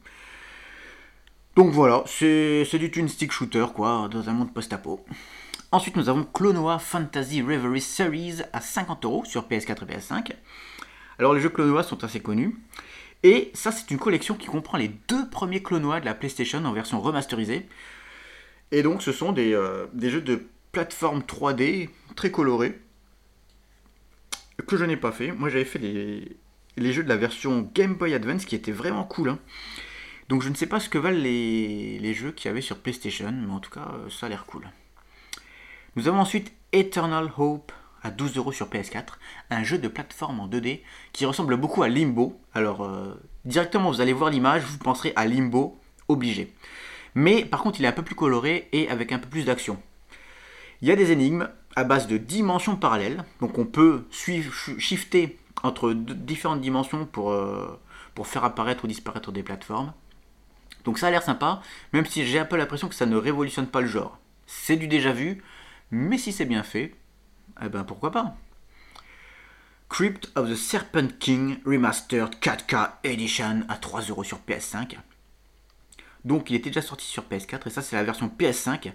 Donc 1.55 1.71
voilà, 1.71 2.03
c'est 2.05 2.77
du 2.77 2.91
twin 2.91 3.07
stick 3.07 3.31
shooter 3.31 3.65
quoi, 3.73 4.09
dans 4.11 4.29
un 4.29 4.33
monde 4.33 4.53
post-apo. 4.53 5.05
Ensuite, 5.71 5.97
nous 5.97 6.07
avons 6.07 6.23
Clonoa 6.23 6.79
Fantasy 6.79 7.41
Reverie 7.41 7.81
Series 7.81 8.37
à 8.53 8.61
50 8.61 9.03
euros 9.03 9.25
sur 9.25 9.49
PS4 9.49 9.83
et 9.83 9.97
PS5. 9.97 10.31
Alors, 11.19 11.33
les 11.33 11.41
jeux 11.41 11.49
Clonoa 11.49 11.83
sont 11.83 12.05
assez 12.05 12.21
connus. 12.21 12.55
Et 13.23 13.51
ça, 13.53 13.73
c'est 13.73 13.91
une 13.91 13.97
collection 13.97 14.35
qui 14.35 14.45
comprend 14.45 14.77
les 14.77 14.87
deux 14.87 15.27
premiers 15.29 15.61
Clonoa 15.61 15.99
de 15.99 16.05
la 16.05 16.13
PlayStation 16.13 16.63
en 16.63 16.71
version 16.71 17.01
remasterisée. 17.01 17.67
Et 18.71 18.81
donc, 18.81 19.01
ce 19.01 19.11
sont 19.11 19.33
des, 19.33 19.53
euh, 19.53 19.87
jeux 19.99 20.21
de 20.21 20.47
plateforme 20.77 21.21
3D 21.21 21.89
très 22.15 22.29
colorés 22.29 22.79
que 24.67 24.77
je 24.77 24.85
n'ai 24.85 24.95
pas 24.95 25.11
fait. 25.11 25.31
Moi, 25.31 25.49
j'avais 25.49 25.65
fait 25.65 25.79
les, 25.79 26.93
jeux 26.93 27.01
de 27.01 27.09
la 27.09 27.15
version 27.15 27.67
Game 27.73 27.95
Boy 27.95 28.13
Advance 28.13 28.45
qui 28.45 28.53
étaient 28.53 28.71
vraiment 28.71 29.03
cool. 29.03 29.29
Hein. 29.29 29.39
Donc 30.29 30.43
je 30.43 30.49
ne 30.49 30.53
sais 30.53 30.67
pas 30.67 30.79
ce 30.79 30.87
que 30.87 30.99
valent 30.99 31.17
les, 31.17 32.13
jeux 32.13 32.31
qu'il 32.31 32.49
y 32.49 32.51
avait 32.51 32.61
sur 32.61 32.77
PlayStation, 32.77 33.31
mais 33.31 33.51
en 33.51 33.59
tout 33.59 33.71
cas, 33.71 33.91
euh, 33.91 34.09
ça 34.11 34.27
a 34.27 34.29
l'air 34.29 34.45
cool. 34.45 34.69
Nous 35.95 36.07
avons 36.07 36.19
ensuite 36.19 36.53
Eternal 36.73 37.31
Hope 37.39 37.71
à 38.03 38.11
12 38.11 38.37
euros 38.37 38.51
sur 38.51 38.67
PS4, 38.67 39.13
un 39.49 39.63
jeu 39.63 39.79
de 39.79 39.87
plateforme 39.87 40.39
en 40.39 40.47
2D 40.47 40.81
qui 41.11 41.25
ressemble 41.25 41.57
beaucoup 41.57 41.81
à 41.81 41.89
Limbo. 41.89 42.39
Alors, 42.53 42.83
euh, 42.83 43.15
directement, 43.45 43.89
vous 43.89 44.01
allez 44.01 44.13
voir 44.13 44.29
l'image, 44.29 44.61
vous 44.61 44.77
penserez 44.77 45.11
à 45.15 45.25
Limbo, 45.25 45.79
obligé. 46.07 46.53
Mais 47.15 47.45
par 47.45 47.63
contre, 47.63 47.79
il 47.79 47.85
est 47.85 47.87
un 47.87 47.93
peu 47.93 48.03
plus 48.03 48.13
coloré 48.13 48.69
et 48.73 48.89
avec 48.89 49.11
un 49.11 49.17
peu 49.17 49.27
plus 49.27 49.45
d'action. 49.45 49.81
Il 50.81 50.87
y 50.87 50.91
a 50.91 50.95
des 50.95 51.11
énigmes 51.11 51.49
à 51.75 51.83
base 51.83 52.07
de 52.07 52.17
dimensions 52.17 52.75
parallèles, 52.75 53.23
donc 53.39 53.57
on 53.57 53.65
peut 53.65 54.05
suivre, 54.11 54.53
shifter 54.79 55.37
entre 55.63 55.93
différentes 55.93 56.61
dimensions 56.61 57.05
pour, 57.05 57.31
euh, 57.31 57.79
pour 58.15 58.27
faire 58.27 58.43
apparaître 58.43 58.85
ou 58.85 58.87
disparaître 58.87 59.31
des 59.31 59.43
plateformes. 59.43 59.93
Donc 60.85 60.99
ça 60.99 61.07
a 61.07 61.11
l'air 61.11 61.23
sympa, 61.23 61.61
même 61.93 62.05
si 62.05 62.25
j'ai 62.25 62.39
un 62.39 62.45
peu 62.45 62.55
l'impression 62.55 62.87
que 62.87 62.95
ça 62.95 63.05
ne 63.05 63.17
révolutionne 63.17 63.67
pas 63.67 63.81
le 63.81 63.87
genre. 63.87 64.17
C'est 64.45 64.75
du 64.75 64.87
déjà 64.87 65.11
vu, 65.11 65.43
mais 65.91 66.17
si 66.17 66.31
c'est 66.31 66.45
bien 66.45 66.63
fait, 66.63 66.95
eh 67.61 67.69
ben 67.69 67.83
pourquoi 67.83 68.11
pas. 68.11 68.37
Crypt 69.89 70.31
of 70.35 70.49
the 70.49 70.55
Serpent 70.55 71.07
King 71.19 71.57
Remastered 71.65 72.35
4K 72.41 72.91
Edition 73.03 73.63
à 73.69 73.75
3€ 73.77 74.23
sur 74.23 74.39
PS5. 74.47 74.97
Donc 76.25 76.49
il 76.49 76.55
était 76.55 76.69
déjà 76.69 76.81
sorti 76.81 77.05
sur 77.05 77.23
PS4 77.23 77.67
et 77.67 77.69
ça 77.69 77.81
c'est 77.81 77.95
la 77.95 78.03
version 78.03 78.31
PS5. 78.37 78.91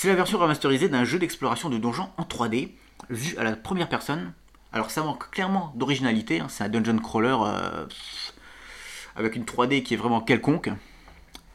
C'est 0.00 0.06
la 0.06 0.14
version 0.14 0.38
remasterisée 0.38 0.88
d'un 0.88 1.02
jeu 1.02 1.18
d'exploration 1.18 1.70
de 1.70 1.76
donjons 1.76 2.08
en 2.18 2.22
3D, 2.22 2.68
vu 3.10 3.36
à 3.36 3.42
la 3.42 3.56
première 3.56 3.88
personne. 3.88 4.32
Alors 4.72 4.92
ça 4.92 5.02
manque 5.02 5.28
clairement 5.32 5.72
d'originalité, 5.74 6.38
hein. 6.38 6.46
c'est 6.48 6.62
un 6.62 6.68
dungeon 6.68 6.98
crawler 6.98 7.36
euh, 7.36 7.84
avec 9.16 9.34
une 9.34 9.42
3D 9.42 9.82
qui 9.82 9.94
est 9.94 9.96
vraiment 9.96 10.20
quelconque. 10.20 10.70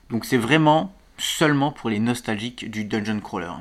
Donc 0.10 0.26
c'est 0.26 0.36
vraiment 0.36 0.94
seulement 1.18 1.72
pour 1.72 1.90
les 1.90 2.00
nostalgiques 2.00 2.70
du 2.70 2.84
dungeon 2.84 3.22
crawler. 3.22 3.54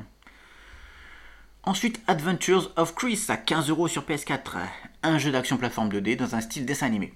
Ensuite, 1.62 2.02
Adventures 2.08 2.72
of 2.74 2.96
Chris 2.96 3.26
à 3.28 3.36
15 3.36 3.70
euros 3.70 3.86
sur 3.86 4.02
PS4, 4.02 4.56
un 5.04 5.18
jeu 5.18 5.30
d'action 5.30 5.58
plateforme 5.58 5.90
2D 5.90 6.16
dans 6.16 6.34
un 6.34 6.40
style 6.40 6.66
dessin 6.66 6.86
animé. 6.86 7.14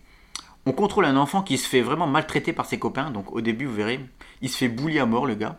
On 0.67 0.73
contrôle 0.73 1.05
un 1.05 1.17
enfant 1.17 1.43
qui 1.43 1.59
se 1.59 1.69
fait 1.69 1.83
vraiment 1.83 2.07
maltraiter 2.07 2.52
par 2.52 2.67
ses 2.67 2.79
copains, 2.79 3.11
donc 3.11 3.33
au 3.33 3.40
début 3.40 3.67
vous 3.67 3.75
verrez, 3.75 3.99
il 4.40 4.50
se 4.50 4.57
fait 4.57 4.69
boulier 4.69 5.00
à 5.00 5.07
mort 5.07 5.26
le 5.26 5.35
gars, 5.35 5.59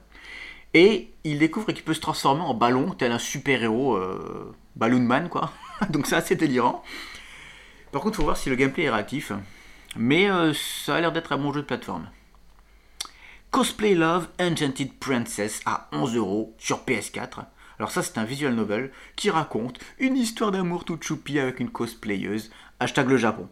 et 0.73 1.13
il 1.31 1.39
découvre 1.39 1.71
qu'il 1.71 1.83
peut 1.83 1.93
se 1.93 2.01
transformer 2.01 2.41
en 2.41 2.53
ballon, 2.53 2.91
tel 2.91 3.11
un 3.11 3.19
super-héros, 3.19 3.95
euh, 3.95 4.55
Balloon 4.75 5.01
Man 5.01 5.29
quoi, 5.29 5.51
donc 5.89 6.07
c'est 6.07 6.15
assez 6.15 6.35
délirant. 6.35 6.83
Par 7.91 8.01
contre, 8.01 8.15
il 8.15 8.17
faut 8.17 8.23
voir 8.23 8.37
si 8.37 8.49
le 8.49 8.55
gameplay 8.55 8.83
est 8.83 8.89
réactif. 8.89 9.31
Mais 9.95 10.29
euh, 10.29 10.53
ça 10.53 10.95
a 10.95 11.01
l'air 11.01 11.11
d'être 11.11 11.31
un 11.31 11.37
bon 11.37 11.53
jeu 11.53 11.61
de 11.61 11.65
plateforme. 11.65 12.09
Cosplay 13.51 13.95
Love 13.95 14.27
Enchanted 14.39 14.93
Princess 14.99 15.61
à 15.65 15.87
11 15.93 16.15
euros 16.15 16.53
sur 16.57 16.83
PS4. 16.83 17.45
Alors 17.79 17.91
ça 17.91 18.03
c'est 18.03 18.17
un 18.17 18.23
visual 18.23 18.53
novel 18.53 18.91
qui 19.15 19.29
raconte 19.29 19.79
une 19.99 20.17
histoire 20.17 20.51
d'amour 20.51 20.83
toute 20.83 21.03
choupie 21.03 21.39
avec 21.39 21.59
une 21.59 21.69
cosplayeuse. 21.69 22.51
Hashtag 22.79 23.09
le 23.09 23.17
Japon. 23.17 23.47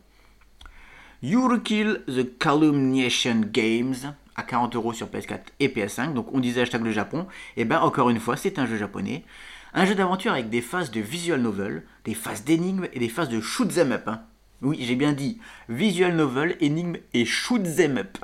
Kill 1.63 2.03
The 2.07 2.37
Calumniation 2.37 3.41
Games 3.51 4.13
à 4.35 4.43
40 4.43 4.75
euros 4.75 4.93
sur 4.93 5.07
PS4 5.07 5.39
et 5.59 5.67
PS5. 5.69 6.13
Donc 6.13 6.33
on 6.33 6.39
disait 6.39 6.61
hashtag 6.61 6.83
le 6.83 6.91
Japon. 6.91 7.27
Et 7.57 7.61
eh 7.61 7.65
ben 7.65 7.79
encore 7.79 8.09
une 8.09 8.19
fois 8.19 8.37
c'est 8.37 8.59
un 8.59 8.65
jeu 8.65 8.77
japonais. 8.77 9.23
Un 9.73 9.85
jeu 9.85 9.95
d'aventure 9.95 10.31
avec 10.31 10.49
des 10.49 10.61
phases 10.61 10.91
de 10.91 11.01
visual 11.01 11.41
novel, 11.41 11.83
des 12.05 12.13
phases 12.13 12.43
d'énigmes 12.43 12.87
et 12.93 12.99
des 12.99 13.09
phases 13.09 13.29
de 13.29 13.41
shoot 13.41 13.73
them 13.73 13.91
up. 13.91 14.07
Hein. 14.07 14.21
Oui, 14.61 14.77
j'ai 14.79 14.95
bien 14.95 15.13
dit 15.13 15.39
visual 15.67 16.15
novel, 16.15 16.55
énigme 16.61 16.97
et 17.13 17.25
shoot 17.25 17.61
them 17.75 17.97
up. 17.97 18.17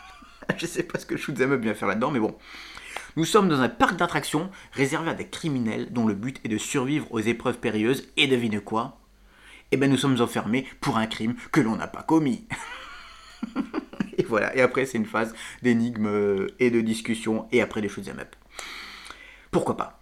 Je 0.56 0.66
sais 0.66 0.84
pas 0.84 0.98
ce 0.98 1.06
que 1.06 1.16
shoot 1.16 1.34
them 1.34 1.52
up 1.52 1.60
vient 1.60 1.74
faire 1.74 1.88
là-dedans, 1.88 2.10
mais 2.10 2.20
bon. 2.20 2.36
Nous 3.16 3.24
sommes 3.24 3.48
dans 3.48 3.60
un 3.60 3.68
parc 3.68 3.96
d'attractions 3.96 4.50
réservé 4.72 5.10
à 5.10 5.14
des 5.14 5.26
criminels 5.26 5.92
dont 5.92 6.06
le 6.06 6.14
but 6.14 6.40
est 6.44 6.48
de 6.48 6.56
survivre 6.56 7.06
aux 7.10 7.18
épreuves 7.18 7.58
périlleuses 7.58 8.08
et 8.16 8.26
devine 8.26 8.60
quoi? 8.60 9.00
Eh 9.70 9.76
bien 9.76 9.88
nous 9.88 9.96
sommes 9.96 10.20
enfermés 10.20 10.66
pour 10.80 10.98
un 10.98 11.06
crime 11.06 11.34
que 11.50 11.60
l'on 11.60 11.76
n'a 11.76 11.88
pas 11.88 12.02
commis. 12.02 12.46
et 14.18 14.24
voilà, 14.24 14.54
et 14.56 14.60
après 14.60 14.86
c'est 14.86 14.98
une 14.98 15.06
phase 15.06 15.34
d'énigmes 15.62 16.06
euh, 16.06 16.48
et 16.58 16.70
de 16.70 16.80
discussion 16.80 17.48
et 17.52 17.60
après 17.60 17.80
des 17.80 17.88
shoot 17.88 18.04
them 18.04 18.18
up. 18.18 18.34
Pourquoi 19.50 19.76
pas? 19.76 20.00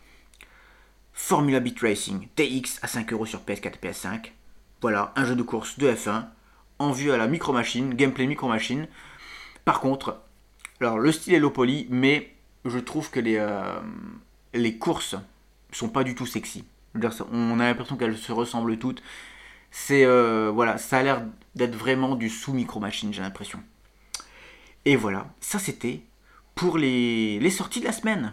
Formula 1.13 1.61
Beat 1.61 1.81
Racing 1.81 2.29
TX 2.35 2.79
à 2.83 2.87
5 2.87 3.13
euros 3.13 3.27
sur 3.27 3.41
PS4 3.41 3.75
et 3.75 3.89
PS5. 3.89 4.33
Voilà, 4.81 5.13
un 5.17 5.25
jeu 5.25 5.37
de 5.37 5.43
course 5.43 5.79
de 5.79 5.91
F1 5.91 6.25
en 6.79 6.93
vue 6.93 7.13
à 7.13 7.19
la 7.19 7.27
micro 7.27 7.53
machine, 7.53 7.95
gameplay 7.95 8.27
micro 8.27 8.49
machine. 8.49 8.89
Par 9.65 9.81
contre, 9.81 10.21
alors 10.81 10.99
le 10.99 11.13
style 11.13 11.35
est 11.35 11.39
low 11.39 11.51
poly, 11.51 11.87
mais 11.91 12.33
je 12.65 12.79
trouve 12.79 13.11
que 13.11 13.21
les, 13.21 13.37
euh, 13.37 13.79
les 14.55 14.79
courses 14.79 15.17
sont 15.73 15.89
pas 15.89 16.05
du 16.05 16.15
tout 16.15 16.27
sexy. 16.27 16.65
On 17.33 17.61
a 17.61 17.65
l'impression 17.65 17.97
qu'elles 17.97 18.17
se 18.17 18.33
ressemblent 18.33 18.79
toutes. 18.79 19.03
C'est 19.71 20.05
euh, 20.05 20.51
voilà, 20.53 20.79
ça 20.79 20.99
a 20.99 21.03
l'air 21.03 21.23
d'être 21.55 21.77
vraiment 21.77 22.17
du 22.17 22.29
sous 22.29 22.53
Micro 22.53 22.81
Machine, 22.81 23.13
j'ai 23.13 23.23
l'impression. 23.23 23.63
Et 24.87 24.97
voilà, 24.97 25.27
ça 25.41 25.59
c'était 25.59 26.03
pour 26.55 26.79
les, 26.79 27.51
sorties 27.51 27.81
de 27.81 27.85
la 27.85 27.93
semaine. 27.93 28.33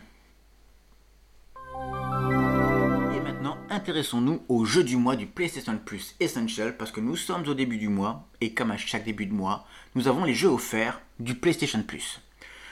Et 1.76 3.20
maintenant, 3.20 3.58
intéressons-nous 3.70 4.42
au 4.48 4.64
jeu 4.64 4.86
du 4.86 4.96
mois 4.96 5.18
du 5.18 5.26
PlayStation 5.26 5.78
Plus 5.78 6.16
Essential 6.22 6.78
parce 6.78 6.92
que 6.92 7.02
nous 7.02 7.18
sommes 7.18 7.46
au 7.48 7.54
début 7.54 7.78
du 7.78 7.90
mois 7.90 8.30
et 8.40 8.54
comme 8.54 8.72
à 8.72 8.78
chaque 8.78 9.04
début 9.04 9.26
de 9.26 9.34
mois, 9.34 9.68
nous 9.96 10.08
avons 10.08 10.24
les 10.24 10.34
jeux 10.34 10.48
offerts 10.48 11.02
du 11.20 11.36
PlayStation 11.36 11.84
Plus. 11.84 12.22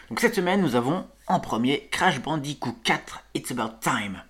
Donc 0.09 0.21
cette 0.21 0.35
semaine, 0.35 0.61
nous 0.61 0.75
avons 0.75 1.05
en 1.27 1.41
premier 1.41 1.89
Crash 1.91 2.21
Bandicoot 2.21 2.77
4 2.85 3.23
It's 3.33 3.51
About 3.51 3.79
Time. 3.81 4.21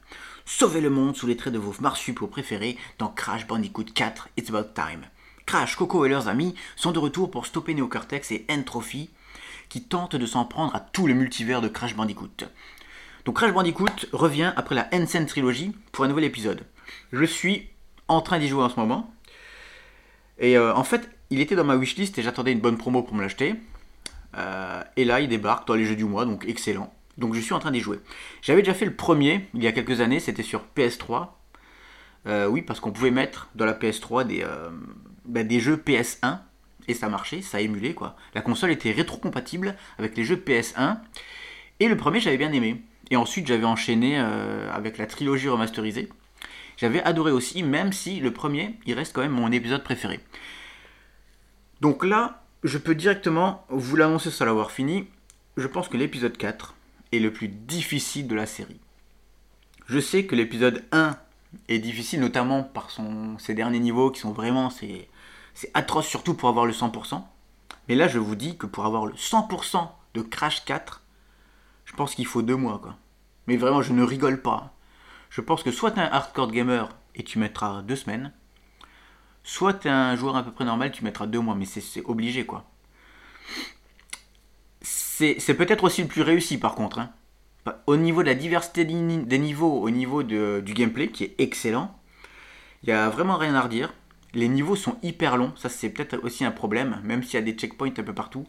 Sauvez 0.46 0.82
le 0.82 0.90
monde 0.90 1.16
sous 1.16 1.28
les 1.28 1.38
traits 1.38 1.54
de 1.54 1.60
vos 1.60 1.76
marsupiaux 1.82 2.28
préférés 2.28 2.78
dans 2.98 3.10
Crash 3.10 3.46
Bandicoot 3.46 3.86
4 3.94 4.30
It's 4.38 4.50
About 4.50 4.74
Time. 4.74 5.06
Crash, 5.46 5.76
Coco 5.76 6.04
et 6.04 6.10
leurs 6.10 6.28
amis 6.28 6.56
sont 6.76 6.92
de 6.92 6.98
retour 6.98 7.30
pour 7.30 7.46
stopper 7.46 7.76
Neocortex 7.76 8.32
et 8.32 8.48
Entropy 8.50 9.12
qui 9.70 9.84
tentent 9.84 10.16
de 10.16 10.26
s'en 10.26 10.46
prendre 10.46 10.76
à 10.76 10.80
tout 10.80 11.08
le 11.08 11.14
multivers 11.14 11.62
de 11.62 11.68
Crash 11.68 11.96
Bandicoot. 11.96 12.46
Donc 13.26 13.36
Crash 13.36 13.54
Bandicoot 13.54 14.08
revient 14.14 14.54
après 14.56 14.76
la 14.76 14.88
Ensign 14.94 15.26
Trilogy 15.26 15.76
pour 15.92 16.06
un 16.06 16.08
nouvel 16.08 16.24
épisode. 16.24 16.66
Je 17.12 17.24
suis 17.24 17.70
en 18.08 18.22
train 18.22 18.40
d'y 18.40 18.48
jouer 18.48 18.64
en 18.64 18.70
ce 18.70 18.80
moment. 18.80 19.14
Et 20.38 20.58
euh, 20.58 20.76
en 20.76 20.84
fait, 20.84 21.10
il 21.30 21.40
était 21.40 21.56
dans 21.56 21.64
ma 21.64 21.76
wishlist 21.76 22.18
et 22.18 22.22
j'attendais 22.24 22.52
une 22.52 22.60
bonne 22.60 22.78
promo 22.78 23.02
pour 23.02 23.16
me 23.16 23.22
l'acheter. 23.22 23.56
Euh, 24.38 24.84
et 24.96 25.06
là, 25.06 25.22
il 25.22 25.30
débarque 25.30 25.68
dans 25.68 25.76
les 25.76 25.86
jeux 25.86 25.96
du 25.96 26.06
mois, 26.06 26.26
donc 26.26 26.46
excellent. 26.48 26.94
Donc 27.18 27.34
je 27.34 27.40
suis 27.40 27.54
en 27.54 27.60
train 27.60 27.72
d'y 27.72 27.80
jouer. 27.80 28.00
J'avais 28.42 28.62
déjà 28.62 28.74
fait 28.74 28.86
le 28.86 28.96
premier 28.96 29.48
il 29.54 29.64
y 29.64 29.68
a 29.68 29.72
quelques 29.72 30.02
années, 30.02 30.20
c'était 30.20 30.44
sur 30.44 30.66
PS3. 30.76 31.30
Euh, 32.28 32.48
oui, 32.48 32.62
parce 32.62 32.80
qu'on 32.80 32.92
pouvait 32.92 33.12
mettre 33.12 33.50
dans 33.56 33.66
la 33.66 33.74
PS3 33.74 34.26
des, 34.26 34.44
euh, 34.44 34.70
bah, 35.26 35.44
des 35.44 35.60
jeux 35.60 35.78
PS1 35.78 36.40
et 36.88 36.94
ça 36.94 37.10
marchait, 37.10 37.42
ça 37.42 37.62
émulait 37.62 37.94
quoi. 37.94 38.16
La 38.34 38.42
console 38.42 38.72
était 38.72 38.92
rétro-compatible 38.92 39.76
avec 39.98 40.16
les 40.18 40.24
jeux 40.24 40.36
PS1 40.36 40.98
et 41.80 41.88
le 41.88 41.98
premier 41.98 42.20
j'avais 42.20 42.38
bien 42.38 42.52
aimé. 42.52 42.82
Et 43.12 43.18
ensuite 43.18 43.48
j'avais 43.48 43.66
enchaîné 43.66 44.18
avec 44.18 44.98
la 44.98 45.06
trilogie 45.06 45.48
remasterisée. 45.48 46.10
J'avais 46.78 47.02
adoré 47.04 47.32
aussi, 47.32 47.64
même 47.64 47.94
si 47.94 48.20
le 48.20 48.32
premier 48.32 48.76
il 48.86 48.94
reste 48.94 49.14
quand 49.14 49.22
même 49.22 49.32
mon 49.32 49.52
épisode 49.52 49.84
préféré. 49.84 50.20
Donc 51.82 52.04
là, 52.04 52.44
je 52.64 52.78
peux 52.78 52.96
directement 52.96 53.66
vous 53.70 53.96
l'annoncer 53.96 54.32
sans 54.32 54.46
l'avoir 54.46 54.72
fini. 54.72 55.08
Je 55.58 55.68
pense 55.68 55.88
que 55.88 55.98
l'épisode 55.98 56.36
4 56.36 56.74
est 57.12 57.20
le 57.20 57.32
plus 57.32 57.48
difficile 57.48 58.28
de 58.28 58.36
la 58.36 58.46
série. 58.46 58.80
Je 59.88 60.00
sais 60.00 60.26
que 60.26 60.36
l'épisode 60.36 60.84
1 60.92 61.16
est 61.70 61.80
difficile, 61.80 62.20
notamment 62.20 62.64
par 62.64 62.90
ses 63.38 63.54
derniers 63.54 63.80
niveaux 63.80 64.10
qui 64.10 64.20
sont 64.20 64.32
vraiment. 64.32 64.72
C'est 65.56 65.72
atroce, 65.74 66.06
surtout 66.06 66.36
pour 66.36 66.50
avoir 66.50 66.68
le 66.68 66.74
100%. 66.74 67.24
Mais 67.90 67.96
là, 67.96 68.08
je 68.08 68.20
vous 68.20 68.36
dis 68.36 68.58
que 68.58 68.68
pour 68.68 68.86
avoir 68.86 69.08
le 69.08 69.14
100% 69.14 69.90
de 70.14 70.22
Crash 70.22 70.64
4, 70.66 71.02
je 71.86 71.94
pense 71.94 72.14
qu'il 72.14 72.28
faut 72.28 72.44
deux 72.44 72.56
mois. 72.56 72.80
Mais 73.48 73.58
vraiment, 73.58 73.82
je 73.82 73.94
ne 73.94 74.04
rigole 74.04 74.42
pas. 74.42 74.76
Je 75.32 75.42
pense 75.42 75.64
que 75.64 75.72
soit 75.72 75.92
tu 75.92 76.00
es 76.00 76.04
un 76.04 76.12
hardcore 76.12 76.52
gamer 76.52 76.90
et 77.16 77.24
tu 77.24 77.40
mettras 77.40 77.82
deux 77.82 77.96
semaines, 77.96 78.32
Soit 79.46 79.76
tu 79.76 79.88
es 79.88 79.92
un 79.92 80.16
joueur 80.16 80.36
à 80.36 80.44
peu 80.44 80.52
près 80.52 80.66
normal, 80.66 80.92
tu 80.92 81.04
mettras 81.04 81.28
deux 81.28 81.40
mois, 81.40 81.54
mais 81.54 81.66
c'est 81.66 82.02
obligé 82.06 82.48
quoi. 82.48 82.66
C'est 84.82 85.54
peut-être 85.54 85.84
aussi 85.84 86.02
le 86.02 86.08
plus 86.08 86.24
réussi 86.24 86.58
par 86.58 86.74
contre. 86.74 86.98
Hein. 86.98 87.12
Au 87.86 87.96
niveau 87.96 88.24
de 88.24 88.28
la 88.28 88.34
diversité 88.34 88.86
des 88.86 89.38
niveaux, 89.38 89.82
au 89.82 89.90
niveau 89.92 90.24
du 90.24 90.74
gameplay 90.74 91.10
qui 91.10 91.26
est 91.26 91.36
excellent, 91.38 91.96
il 92.82 92.88
n'y 92.88 92.94
a 92.94 93.08
vraiment 93.10 93.38
rien 93.38 93.54
à 93.54 93.62
redire. 93.62 93.94
Les 94.36 94.50
niveaux 94.50 94.76
sont 94.76 94.98
hyper 95.02 95.38
longs, 95.38 95.54
ça 95.56 95.70
c'est 95.70 95.90
peut-être 95.90 96.22
aussi 96.24 96.44
un 96.44 96.52
problème, 96.52 97.00
même 97.04 97.24
s'il 97.24 97.36
y 97.36 97.38
a 97.38 97.42
des 97.42 97.54
checkpoints 97.54 97.94
un 97.98 98.04
peu 98.04 98.14
partout. 98.14 98.46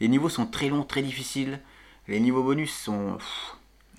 Les 0.00 0.08
niveaux 0.08 0.28
sont 0.28 0.46
très 0.46 0.68
longs, 0.68 0.82
très 0.82 1.00
difficiles. 1.00 1.60
Les 2.08 2.18
niveaux 2.18 2.42
bonus 2.42 2.72
sont. 2.72 3.18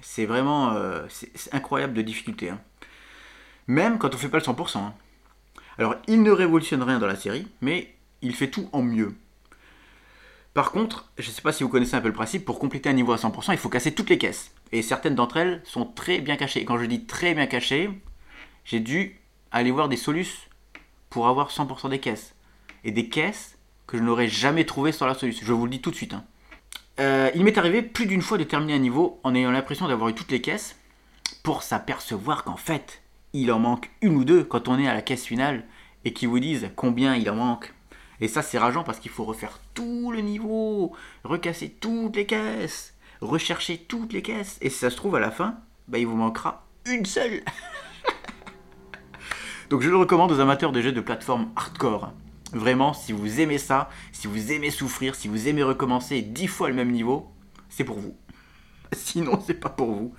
C'est 0.01 0.25
vraiment. 0.25 0.73
Euh, 0.73 1.05
c'est 1.09 1.53
incroyable 1.53 1.93
de 1.93 2.01
difficulté. 2.01 2.49
Hein. 2.49 2.59
Même 3.67 3.99
quand 3.99 4.13
on 4.13 4.17
fait 4.17 4.27
pas 4.27 4.39
le 4.39 4.43
100%. 4.43 4.91
Alors, 5.77 5.95
il 6.07 6.23
ne 6.23 6.31
révolutionne 6.31 6.83
rien 6.83 6.99
dans 6.99 7.07
la 7.07 7.15
série, 7.15 7.47
mais 7.61 7.93
il 8.21 8.35
fait 8.35 8.49
tout 8.49 8.67
en 8.73 8.81
mieux. 8.81 9.15
Par 10.53 10.71
contre, 10.71 11.09
je 11.17 11.29
ne 11.29 11.33
sais 11.33 11.41
pas 11.41 11.53
si 11.53 11.63
vous 11.63 11.69
connaissez 11.69 11.95
un 11.95 12.01
peu 12.01 12.09
le 12.09 12.13
principe, 12.13 12.43
pour 12.43 12.59
compléter 12.59 12.89
un 12.89 12.93
niveau 12.93 13.13
à 13.13 13.15
100%, 13.15 13.53
il 13.53 13.57
faut 13.57 13.69
casser 13.69 13.93
toutes 13.93 14.09
les 14.09 14.17
caisses. 14.17 14.51
Et 14.73 14.81
certaines 14.81 15.15
d'entre 15.15 15.37
elles 15.37 15.61
sont 15.63 15.85
très 15.85 16.19
bien 16.19 16.35
cachées. 16.35 16.61
Et 16.61 16.65
quand 16.65 16.77
je 16.77 16.85
dis 16.85 17.05
très 17.05 17.33
bien 17.33 17.45
cachées, 17.45 17.89
j'ai 18.65 18.81
dû 18.81 19.21
aller 19.51 19.71
voir 19.71 19.87
des 19.87 19.95
solus 19.95 20.48
pour 21.09 21.27
avoir 21.27 21.49
100% 21.49 21.89
des 21.89 21.99
caisses. 21.99 22.35
Et 22.83 22.91
des 22.91 23.09
caisses 23.09 23.57
que 23.87 23.97
je 23.97 24.03
n'aurais 24.03 24.27
jamais 24.27 24.65
trouvées 24.65 24.91
sur 24.91 25.07
la 25.07 25.13
solus. 25.13 25.39
Je 25.41 25.53
vous 25.53 25.65
le 25.65 25.71
dis 25.71 25.81
tout 25.81 25.91
de 25.91 25.95
suite. 25.95 26.13
Hein. 26.13 26.23
Euh, 26.99 27.31
il 27.33 27.43
m'est 27.43 27.57
arrivé 27.57 27.81
plus 27.81 28.05
d'une 28.05 28.21
fois 28.21 28.37
de 28.37 28.43
terminer 28.43 28.73
un 28.73 28.79
niveau 28.79 29.19
en 29.23 29.33
ayant 29.33 29.51
l'impression 29.51 29.87
d'avoir 29.87 30.09
eu 30.09 30.13
toutes 30.13 30.31
les 30.31 30.41
caisses, 30.41 30.77
pour 31.43 31.63
s'apercevoir 31.63 32.43
qu'en 32.43 32.57
fait, 32.57 33.01
il 33.33 33.51
en 33.51 33.59
manque 33.59 33.89
une 34.01 34.15
ou 34.15 34.25
deux 34.25 34.43
quand 34.43 34.67
on 34.67 34.77
est 34.77 34.87
à 34.87 34.93
la 34.93 35.01
caisse 35.01 35.25
finale 35.25 35.63
et 36.03 36.13
qu'ils 36.13 36.27
vous 36.27 36.39
disent 36.39 36.69
combien 36.75 37.15
il 37.15 37.29
en 37.29 37.35
manque. 37.35 37.73
Et 38.21 38.27
ça, 38.27 38.41
c'est 38.41 38.57
rageant 38.57 38.83
parce 38.83 38.99
qu'il 38.99 39.11
faut 39.11 39.23
refaire 39.23 39.59
tout 39.73 40.11
le 40.11 40.19
niveau, 40.19 40.91
recasser 41.23 41.69
toutes 41.69 42.17
les 42.17 42.25
caisses, 42.25 42.93
rechercher 43.21 43.77
toutes 43.77 44.11
les 44.11 44.21
caisses. 44.21 44.57
Et 44.61 44.69
si 44.69 44.79
ça 44.79 44.89
se 44.89 44.95
trouve, 44.95 45.15
à 45.15 45.19
la 45.19 45.31
fin, 45.31 45.59
bah, 45.87 45.99
il 45.99 46.07
vous 46.07 46.17
manquera 46.17 46.65
une 46.85 47.05
seule. 47.05 47.41
Donc 49.69 49.81
je 49.81 49.89
le 49.89 49.97
recommande 49.97 50.31
aux 50.31 50.39
amateurs 50.39 50.71
de 50.71 50.81
jeux 50.81 50.91
de 50.91 50.99
plateforme 50.99 51.49
hardcore. 51.55 52.11
Vraiment, 52.53 52.93
si 52.93 53.11
vous 53.11 53.39
aimez 53.39 53.59
ça, 53.59 53.89
si 54.11 54.25
vous 54.25 54.51
aimez 54.51 54.71
souffrir, 54.71 55.13
si 55.13 55.27
vous 55.27 55.47
aimez 55.47 55.61
recommencer 55.61 56.23
dix 56.23 56.47
fois 56.47 56.69
le 56.69 56.73
même 56.73 56.89
niveau, 56.89 57.29
c'est 57.69 57.83
pour 57.83 57.99
vous. 57.99 58.15
Sinon, 58.93 59.39
c'est 59.45 59.53
pas 59.53 59.69
pour 59.69 59.91
vous. 59.91 60.15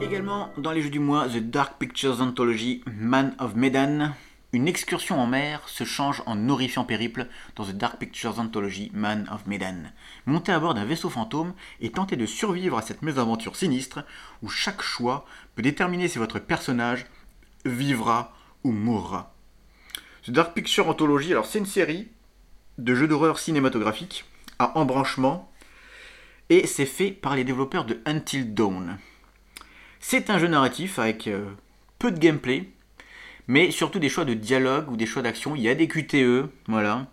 Également 0.00 0.50
dans 0.56 0.70
les 0.70 0.82
jeux 0.82 0.90
du 0.90 1.00
mois, 1.00 1.28
The 1.28 1.38
Dark 1.38 1.78
Pictures 1.80 2.20
Anthology 2.20 2.84
Man 2.86 3.34
of 3.40 3.56
Medan. 3.56 4.12
Une 4.52 4.68
excursion 4.68 5.18
en 5.18 5.26
mer 5.26 5.62
se 5.66 5.82
change 5.82 6.22
en 6.26 6.48
horrifiant 6.48 6.84
périple 6.84 7.26
dans 7.56 7.64
The 7.64 7.72
Dark 7.72 7.98
Pictures 7.98 8.38
Anthology 8.38 8.92
Man 8.94 9.26
of 9.32 9.46
Medan. 9.46 9.90
Montez 10.26 10.52
à 10.52 10.60
bord 10.60 10.74
d'un 10.74 10.84
vaisseau 10.84 11.10
fantôme 11.10 11.54
et 11.80 11.90
tentez 11.90 12.14
de 12.16 12.26
survivre 12.26 12.78
à 12.78 12.82
cette 12.82 13.02
mésaventure 13.02 13.56
sinistre 13.56 14.04
où 14.42 14.48
chaque 14.48 14.82
choix 14.82 15.24
peut 15.56 15.62
déterminer 15.62 16.06
si 16.06 16.18
votre 16.18 16.38
personnage 16.38 17.06
vivra 17.64 18.32
ou 18.64 18.72
mourra. 18.72 19.34
The 20.24 20.30
Dark 20.30 20.54
Pictures 20.54 20.88
Anthology, 20.88 21.32
alors 21.32 21.46
c'est 21.46 21.58
une 21.58 21.66
série 21.66 22.08
de 22.78 22.94
jeux 22.94 23.08
d'horreur 23.08 23.38
cinématographiques 23.38 24.24
à 24.58 24.78
embranchement 24.78 25.50
et 26.48 26.66
c'est 26.66 26.86
fait 26.86 27.10
par 27.10 27.34
les 27.34 27.44
développeurs 27.44 27.84
de 27.84 28.00
Until 28.06 28.54
Dawn. 28.54 28.98
C'est 30.00 30.30
un 30.30 30.38
jeu 30.38 30.48
narratif 30.48 30.98
avec 30.98 31.26
euh, 31.28 31.50
peu 31.98 32.10
de 32.10 32.18
gameplay, 32.18 32.68
mais 33.46 33.70
surtout 33.70 33.98
des 33.98 34.08
choix 34.08 34.24
de 34.24 34.34
dialogue 34.34 34.90
ou 34.90 34.96
des 34.96 35.06
choix 35.06 35.22
d'action. 35.22 35.54
Il 35.56 35.62
y 35.62 35.68
a 35.68 35.74
des 35.74 35.88
QTE, 35.88 36.48
voilà. 36.66 37.06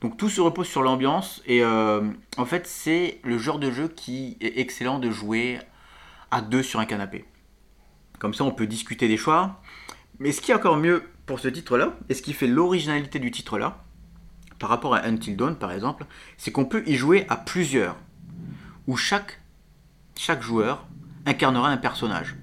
Donc 0.00 0.16
tout 0.16 0.28
se 0.28 0.40
repose 0.40 0.68
sur 0.68 0.82
l'ambiance 0.82 1.42
et 1.46 1.62
euh, 1.62 2.08
en 2.36 2.44
fait 2.44 2.66
c'est 2.66 3.18
le 3.24 3.36
genre 3.36 3.58
de 3.58 3.70
jeu 3.70 3.88
qui 3.88 4.36
est 4.40 4.58
excellent 4.58 5.00
de 5.00 5.10
jouer 5.10 5.58
à 6.30 6.40
deux 6.40 6.62
sur 6.62 6.78
un 6.78 6.86
canapé. 6.86 7.24
Comme 8.20 8.34
ça 8.34 8.44
on 8.44 8.52
peut 8.52 8.66
discuter 8.66 9.08
des 9.08 9.16
choix. 9.16 9.60
Mais 10.18 10.32
ce 10.32 10.40
qui 10.40 10.50
est 10.50 10.54
encore 10.54 10.76
mieux 10.76 11.02
pour 11.26 11.40
ce 11.40 11.48
titre-là, 11.48 11.96
et 12.08 12.14
ce 12.14 12.22
qui 12.22 12.32
fait 12.32 12.46
l'originalité 12.46 13.18
du 13.18 13.30
titre-là, 13.30 13.84
par 14.58 14.70
rapport 14.70 14.94
à 14.94 15.04
Until 15.04 15.36
Dawn 15.36 15.56
par 15.56 15.72
exemple, 15.72 16.06
c'est 16.36 16.50
qu'on 16.50 16.64
peut 16.64 16.82
y 16.86 16.94
jouer 16.94 17.26
à 17.28 17.36
plusieurs. 17.36 17.96
Où 18.86 18.96
chaque, 18.96 19.40
chaque 20.16 20.42
joueur 20.42 20.86
incarnera 21.26 21.68
un 21.68 21.76
personnage. 21.76 22.36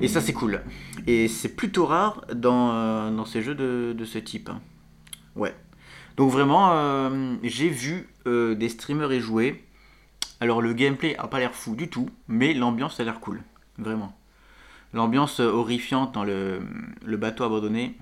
Et 0.00 0.08
ça 0.08 0.20
c'est 0.20 0.32
cool. 0.32 0.62
Et 1.06 1.28
c'est 1.28 1.54
plutôt 1.56 1.86
rare 1.86 2.24
dans, 2.34 2.72
euh, 2.72 3.10
dans 3.10 3.24
ces 3.24 3.42
jeux 3.42 3.54
de, 3.54 3.94
de, 3.96 4.04
ce 4.04 4.18
type. 4.18 4.48
Hein. 4.48 4.60
Ouais. 5.36 5.54
Donc 6.16 6.30
vraiment, 6.30 6.70
euh, 6.72 7.36
j'ai 7.42 7.68
vu 7.68 8.08
euh, 8.26 8.54
des 8.54 8.68
streamers 8.68 9.12
y 9.12 9.20
jouer. 9.20 9.64
Alors 10.40 10.60
le 10.60 10.72
gameplay 10.72 11.16
a 11.16 11.28
pas 11.28 11.38
l'air 11.38 11.54
fou 11.54 11.74
du 11.74 11.88
tout, 11.88 12.10
mais 12.28 12.52
l'ambiance 12.54 12.98
a 13.00 13.04
l'air 13.04 13.20
cool. 13.20 13.42
Vraiment. 13.78 14.16
L'ambiance 14.92 15.40
horrifiante 15.40 16.12
dans 16.12 16.24
le, 16.24 16.60
bateau 17.06 17.44
abandonné, 17.44 17.96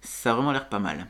ça 0.00 0.30
a 0.30 0.34
vraiment 0.34 0.52
l'air 0.52 0.68
pas 0.68 0.78
mal. 0.78 1.06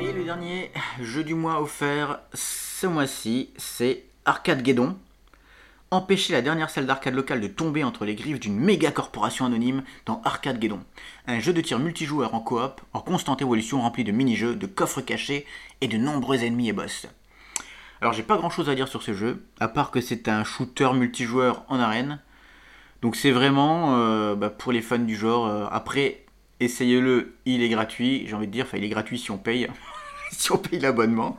Et 0.00 0.12
le 0.12 0.24
dernier 0.24 0.70
jeu 1.00 1.22
du 1.22 1.34
mois 1.34 1.60
offert 1.60 2.20
ce 2.32 2.86
mois-ci, 2.86 3.50
c'est 3.56 4.04
Arcade 4.24 4.62
Guédon 4.62 4.96
empêcher 5.90 6.32
la 6.32 6.42
dernière 6.42 6.70
salle 6.70 6.86
d'arcade 6.86 7.14
locale 7.14 7.40
de 7.40 7.48
tomber 7.48 7.82
entre 7.82 8.04
les 8.04 8.14
griffes 8.14 8.38
d'une 8.38 8.58
méga 8.58 8.92
corporation 8.92 9.44
anonyme 9.44 9.82
dans 10.06 10.22
Arcade 10.24 10.60
Guédon, 10.60 10.80
un 11.26 11.40
jeu 11.40 11.52
de 11.52 11.60
tir 11.60 11.80
multijoueur 11.80 12.34
en 12.34 12.40
coop, 12.40 12.80
en 12.92 13.00
constante 13.00 13.42
évolution 13.42 13.80
rempli 13.80 14.04
de 14.04 14.12
mini-jeux, 14.12 14.54
de 14.54 14.66
coffres 14.66 15.00
cachés 15.00 15.46
et 15.80 15.88
de 15.88 15.96
nombreux 15.96 16.44
ennemis 16.44 16.68
et 16.68 16.72
boss. 16.72 17.06
Alors 18.00 18.12
j'ai 18.12 18.22
pas 18.22 18.36
grand 18.36 18.50
chose 18.50 18.68
à 18.68 18.74
dire 18.74 18.88
sur 18.88 19.02
ce 19.02 19.14
jeu, 19.14 19.44
à 19.58 19.68
part 19.68 19.90
que 19.90 20.00
c'est 20.00 20.28
un 20.28 20.44
shooter 20.44 20.92
multijoueur 20.94 21.64
en 21.68 21.80
arène. 21.80 22.20
Donc 23.02 23.16
c'est 23.16 23.30
vraiment 23.30 23.96
euh, 23.96 24.34
bah, 24.34 24.50
pour 24.50 24.72
les 24.72 24.82
fans 24.82 24.98
du 24.98 25.16
genre. 25.16 25.46
euh, 25.46 25.66
après, 25.70 26.24
essayez-le, 26.60 27.34
il 27.46 27.62
est 27.62 27.68
gratuit. 27.68 28.24
J'ai 28.26 28.34
envie 28.34 28.46
de 28.46 28.52
dire, 28.52 28.66
enfin 28.66 28.78
il 28.78 28.84
est 28.84 28.88
gratuit 28.88 29.18
si 29.18 29.30
on 29.30 29.38
paye, 29.38 29.68
si 30.32 30.52
on 30.52 30.58
paye 30.58 30.78
l'abonnement. 30.80 31.38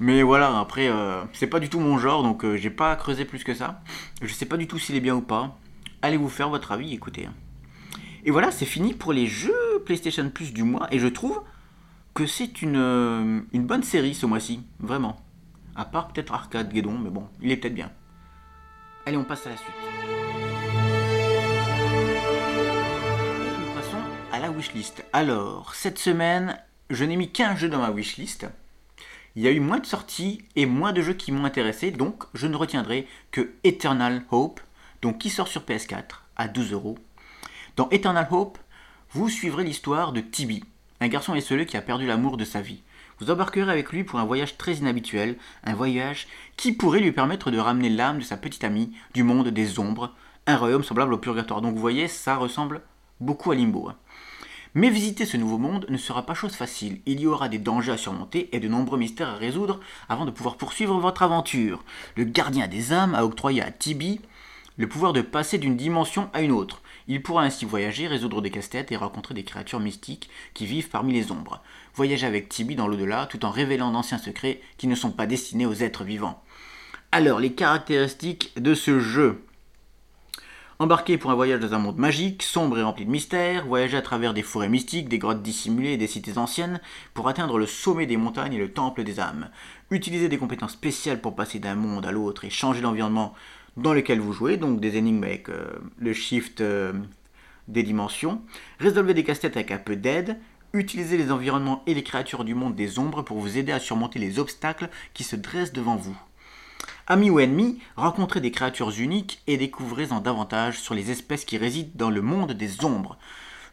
Mais 0.00 0.22
voilà, 0.22 0.58
après, 0.58 0.88
euh, 0.88 1.22
c'est 1.32 1.48
pas 1.48 1.58
du 1.58 1.68
tout 1.68 1.80
mon 1.80 1.98
genre, 1.98 2.22
donc 2.22 2.44
j'ai 2.54 2.70
pas 2.70 2.94
creusé 2.96 3.24
plus 3.24 3.42
que 3.42 3.54
ça. 3.54 3.80
Je 4.22 4.32
sais 4.32 4.46
pas 4.46 4.56
du 4.56 4.68
tout 4.68 4.78
s'il 4.78 4.94
est 4.96 5.00
bien 5.00 5.16
ou 5.16 5.20
pas. 5.20 5.56
Allez 6.02 6.16
vous 6.16 6.28
faire 6.28 6.48
votre 6.50 6.70
avis, 6.70 6.94
écoutez. 6.94 7.28
Et 8.24 8.30
voilà, 8.30 8.52
c'est 8.52 8.64
fini 8.66 8.94
pour 8.94 9.12
les 9.12 9.26
jeux 9.26 9.82
PlayStation 9.84 10.28
Plus 10.30 10.52
du 10.52 10.62
mois, 10.62 10.86
et 10.92 11.00
je 11.00 11.08
trouve 11.08 11.40
que 12.14 12.26
c'est 12.26 12.62
une 12.62 13.42
bonne 13.54 13.82
série 13.82 14.14
ce 14.14 14.26
mois-ci, 14.26 14.60
vraiment. 14.78 15.16
À 15.74 15.84
part 15.84 16.08
peut-être 16.08 16.32
Arcade 16.32 16.72
Guédon, 16.72 16.96
mais 16.98 17.10
bon, 17.10 17.26
il 17.40 17.50
est 17.50 17.56
peut-être 17.56 17.74
bien. 17.74 17.90
Allez, 19.08 19.16
on 19.16 19.24
passe 19.24 19.46
à 19.46 19.48
la 19.48 19.56
suite. 19.56 19.70
Nous 23.58 23.74
passons 23.74 23.96
à 24.30 24.38
la 24.38 24.50
wishlist. 24.50 25.02
Alors, 25.14 25.74
cette 25.74 25.98
semaine, 25.98 26.58
je 26.90 27.06
n'ai 27.06 27.16
mis 27.16 27.30
qu'un 27.30 27.56
jeu 27.56 27.70
dans 27.70 27.78
ma 27.78 27.90
wishlist. 27.90 28.46
Il 29.34 29.42
y 29.42 29.48
a 29.48 29.50
eu 29.50 29.60
moins 29.60 29.78
de 29.78 29.86
sorties 29.86 30.44
et 30.56 30.66
moins 30.66 30.92
de 30.92 31.00
jeux 31.00 31.14
qui 31.14 31.32
m'ont 31.32 31.46
intéressé, 31.46 31.90
donc 31.90 32.24
je 32.34 32.46
ne 32.46 32.54
retiendrai 32.54 33.08
que 33.30 33.54
Eternal 33.64 34.24
Hope, 34.30 34.60
donc 35.00 35.16
qui 35.16 35.30
sort 35.30 35.48
sur 35.48 35.62
PS4 35.62 36.20
à 36.36 36.46
12 36.46 36.74
euros. 36.74 36.98
Dans 37.76 37.88
Eternal 37.88 38.28
Hope, 38.30 38.58
vous 39.12 39.30
suivrez 39.30 39.64
l'histoire 39.64 40.12
de 40.12 40.20
Tibi, 40.20 40.62
un 41.00 41.08
garçon 41.08 41.34
esseleux 41.34 41.64
qui 41.64 41.78
a 41.78 41.80
perdu 41.80 42.06
l'amour 42.06 42.36
de 42.36 42.44
sa 42.44 42.60
vie. 42.60 42.82
Vous 43.20 43.30
embarquerez 43.30 43.70
avec 43.70 43.90
lui 43.92 44.04
pour 44.04 44.18
un 44.18 44.24
voyage 44.24 44.56
très 44.56 44.74
inhabituel, 44.74 45.36
un 45.64 45.74
voyage 45.74 46.28
qui 46.56 46.72
pourrait 46.72 47.00
lui 47.00 47.12
permettre 47.12 47.50
de 47.50 47.58
ramener 47.58 47.88
l'âme 47.88 48.18
de 48.18 48.24
sa 48.24 48.36
petite 48.36 48.64
amie 48.64 48.92
du 49.14 49.22
monde 49.24 49.48
des 49.48 49.78
ombres, 49.78 50.14
un 50.46 50.56
royaume 50.56 50.84
semblable 50.84 51.14
au 51.14 51.18
purgatoire. 51.18 51.60
Donc 51.60 51.74
vous 51.74 51.80
voyez, 51.80 52.06
ça 52.08 52.36
ressemble 52.36 52.82
beaucoup 53.20 53.50
à 53.50 53.54
Limbo. 53.54 53.88
hein. 53.88 53.96
Mais 54.74 54.90
visiter 54.90 55.24
ce 55.24 55.36
nouveau 55.36 55.58
monde 55.58 55.86
ne 55.88 55.96
sera 55.96 56.26
pas 56.26 56.34
chose 56.34 56.54
facile. 56.54 57.00
Il 57.06 57.20
y 57.20 57.26
aura 57.26 57.48
des 57.48 57.58
dangers 57.58 57.92
à 57.92 57.96
surmonter 57.96 58.54
et 58.54 58.60
de 58.60 58.68
nombreux 58.68 58.98
mystères 58.98 59.30
à 59.30 59.34
résoudre 59.34 59.80
avant 60.08 60.26
de 60.26 60.30
pouvoir 60.30 60.56
poursuivre 60.56 60.98
votre 60.98 61.22
aventure. 61.22 61.82
Le 62.16 62.24
gardien 62.24 62.68
des 62.68 62.92
âmes 62.92 63.14
a 63.14 63.24
octroyé 63.24 63.62
à 63.62 63.70
Tibi 63.70 64.20
le 64.76 64.88
pouvoir 64.88 65.12
de 65.12 65.22
passer 65.22 65.58
d'une 65.58 65.76
dimension 65.76 66.30
à 66.32 66.40
une 66.42 66.52
autre. 66.52 66.82
Il 67.08 67.22
pourra 67.22 67.42
ainsi 67.42 67.64
voyager, 67.64 68.06
résoudre 68.06 68.42
des 68.42 68.50
casse-têtes 68.50 68.92
et 68.92 68.96
rencontrer 68.96 69.34
des 69.34 69.42
créatures 69.42 69.80
mystiques 69.80 70.30
qui 70.54 70.66
vivent 70.66 70.90
parmi 70.90 71.12
les 71.12 71.32
ombres. 71.32 71.62
Voyager 71.98 72.28
avec 72.28 72.48
Tibi 72.48 72.76
dans 72.76 72.86
l'au-delà 72.86 73.26
tout 73.26 73.44
en 73.44 73.50
révélant 73.50 73.90
d'anciens 73.90 74.18
secrets 74.18 74.60
qui 74.76 74.86
ne 74.86 74.94
sont 74.94 75.10
pas 75.10 75.26
destinés 75.26 75.66
aux 75.66 75.74
êtres 75.74 76.04
vivants. 76.04 76.40
Alors, 77.10 77.40
les 77.40 77.54
caractéristiques 77.54 78.52
de 78.56 78.72
ce 78.74 79.00
jeu. 79.00 79.42
Embarquer 80.78 81.18
pour 81.18 81.32
un 81.32 81.34
voyage 81.34 81.58
dans 81.58 81.74
un 81.74 81.80
monde 81.80 81.98
magique, 81.98 82.44
sombre 82.44 82.78
et 82.78 82.84
rempli 82.84 83.04
de 83.04 83.10
mystères, 83.10 83.66
voyager 83.66 83.96
à 83.96 84.02
travers 84.02 84.32
des 84.32 84.44
forêts 84.44 84.68
mystiques, 84.68 85.08
des 85.08 85.18
grottes 85.18 85.42
dissimulées 85.42 85.94
et 85.94 85.96
des 85.96 86.06
cités 86.06 86.38
anciennes 86.38 86.80
pour 87.14 87.26
atteindre 87.26 87.58
le 87.58 87.66
sommet 87.66 88.06
des 88.06 88.16
montagnes 88.16 88.52
et 88.52 88.58
le 88.58 88.72
temple 88.72 89.02
des 89.02 89.18
âmes. 89.18 89.50
Utiliser 89.90 90.28
des 90.28 90.38
compétences 90.38 90.74
spéciales 90.74 91.20
pour 91.20 91.34
passer 91.34 91.58
d'un 91.58 91.74
monde 91.74 92.06
à 92.06 92.12
l'autre 92.12 92.44
et 92.44 92.50
changer 92.50 92.80
l'environnement 92.80 93.34
dans 93.76 93.92
lequel 93.92 94.20
vous 94.20 94.32
jouez, 94.32 94.56
donc 94.56 94.78
des 94.78 94.96
énigmes 94.96 95.24
avec 95.24 95.48
euh, 95.48 95.66
le 95.98 96.12
shift 96.12 96.60
euh, 96.60 96.92
des 97.66 97.82
dimensions. 97.82 98.40
Résolvez 98.78 99.14
des 99.14 99.24
casse-têtes 99.24 99.56
avec 99.56 99.72
un 99.72 99.78
peu 99.78 99.96
d'aide. 99.96 100.38
Utilisez 100.74 101.16
les 101.16 101.32
environnements 101.32 101.82
et 101.86 101.94
les 101.94 102.02
créatures 102.02 102.44
du 102.44 102.54
monde 102.54 102.74
des 102.74 102.98
ombres 102.98 103.22
pour 103.22 103.38
vous 103.38 103.56
aider 103.56 103.72
à 103.72 103.80
surmonter 103.80 104.18
les 104.18 104.38
obstacles 104.38 104.90
qui 105.14 105.24
se 105.24 105.34
dressent 105.34 105.72
devant 105.72 105.96
vous. 105.96 106.16
Amis 107.06 107.30
ou 107.30 107.40
ennemis, 107.40 107.78
rencontrez 107.96 108.42
des 108.42 108.50
créatures 108.50 108.92
uniques 108.98 109.40
et 109.46 109.56
découvrez-en 109.56 110.20
davantage 110.20 110.78
sur 110.78 110.94
les 110.94 111.10
espèces 111.10 111.46
qui 111.46 111.56
résident 111.56 111.90
dans 111.94 112.10
le 112.10 112.20
monde 112.20 112.52
des 112.52 112.84
ombres. 112.84 113.16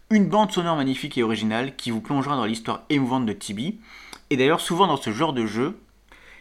Une 0.10 0.29
bande 0.29 0.53
sonore 0.53 0.77
magnifique 0.77 1.17
et 1.17 1.23
originale 1.23 1.75
qui 1.75 1.91
vous 1.91 1.99
plongera 1.99 2.38
dans 2.38 2.45
l'histoire 2.45 2.84
émouvante 2.89 3.25
de 3.25 3.34
Tibi. 3.34 3.77
Et 4.29 4.38
d'ailleurs, 4.38 4.62
souvent 4.62 4.88
dans 4.88 4.95
ce 4.95 5.12
genre 5.12 5.34
de 5.34 5.45
jeu, 5.45 5.77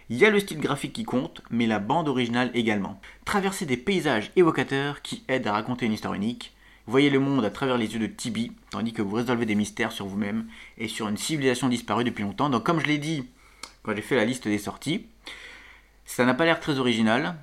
il 0.09 0.19
y 0.19 0.25
a 0.25 0.31
le 0.31 0.39
style 0.39 0.61
graphique 0.61 0.93
qui 0.93 1.05
compte, 1.05 1.43
mais 1.51 1.67
la 1.67 1.81
bande 1.81 2.09
originale 2.09 2.53
également. 2.55 3.01
Traversez 3.25 3.67
des 3.67 3.77
paysages 3.77 4.31
évocateurs 4.37 5.03
qui 5.03 5.25
aident 5.27 5.49
à 5.49 5.53
raconter 5.53 5.87
une 5.87 5.95
histoire 5.95 6.15
unique. 6.15 6.54
Voyez 6.87 7.09
le 7.09 7.19
monde 7.19 7.45
à 7.45 7.51
travers 7.51 7.79
les 7.79 7.93
yeux 7.95 7.99
de 7.99 8.07
Tibi, 8.07 8.53
tandis 8.71 8.93
que 8.93 9.03
vous 9.03 9.17
résolvez 9.17 9.47
des 9.47 9.55
mystères 9.55 9.93
sur 9.93 10.07
vous-même 10.07 10.47
et 10.77 10.89
sur 10.89 11.09
une 11.09 11.17
civilisation 11.17 11.69
disparue 11.69 12.05
depuis 12.05 12.23
longtemps. 12.23 12.51
Donc 12.51 12.65
comme 12.65 12.81
je 12.81 12.87
l'ai 12.87 12.99
dit 12.99 13.27
quand 13.83 13.95
j'ai 13.95 14.03
fait 14.03 14.17
la 14.17 14.25
liste 14.25 14.49
des 14.49 14.59
sorties, 14.59 15.07
ça 16.05 16.25
n'a 16.25 16.35
pas 16.35 16.45
l'air 16.45 16.61
très 16.61 16.79
original, 16.79 17.37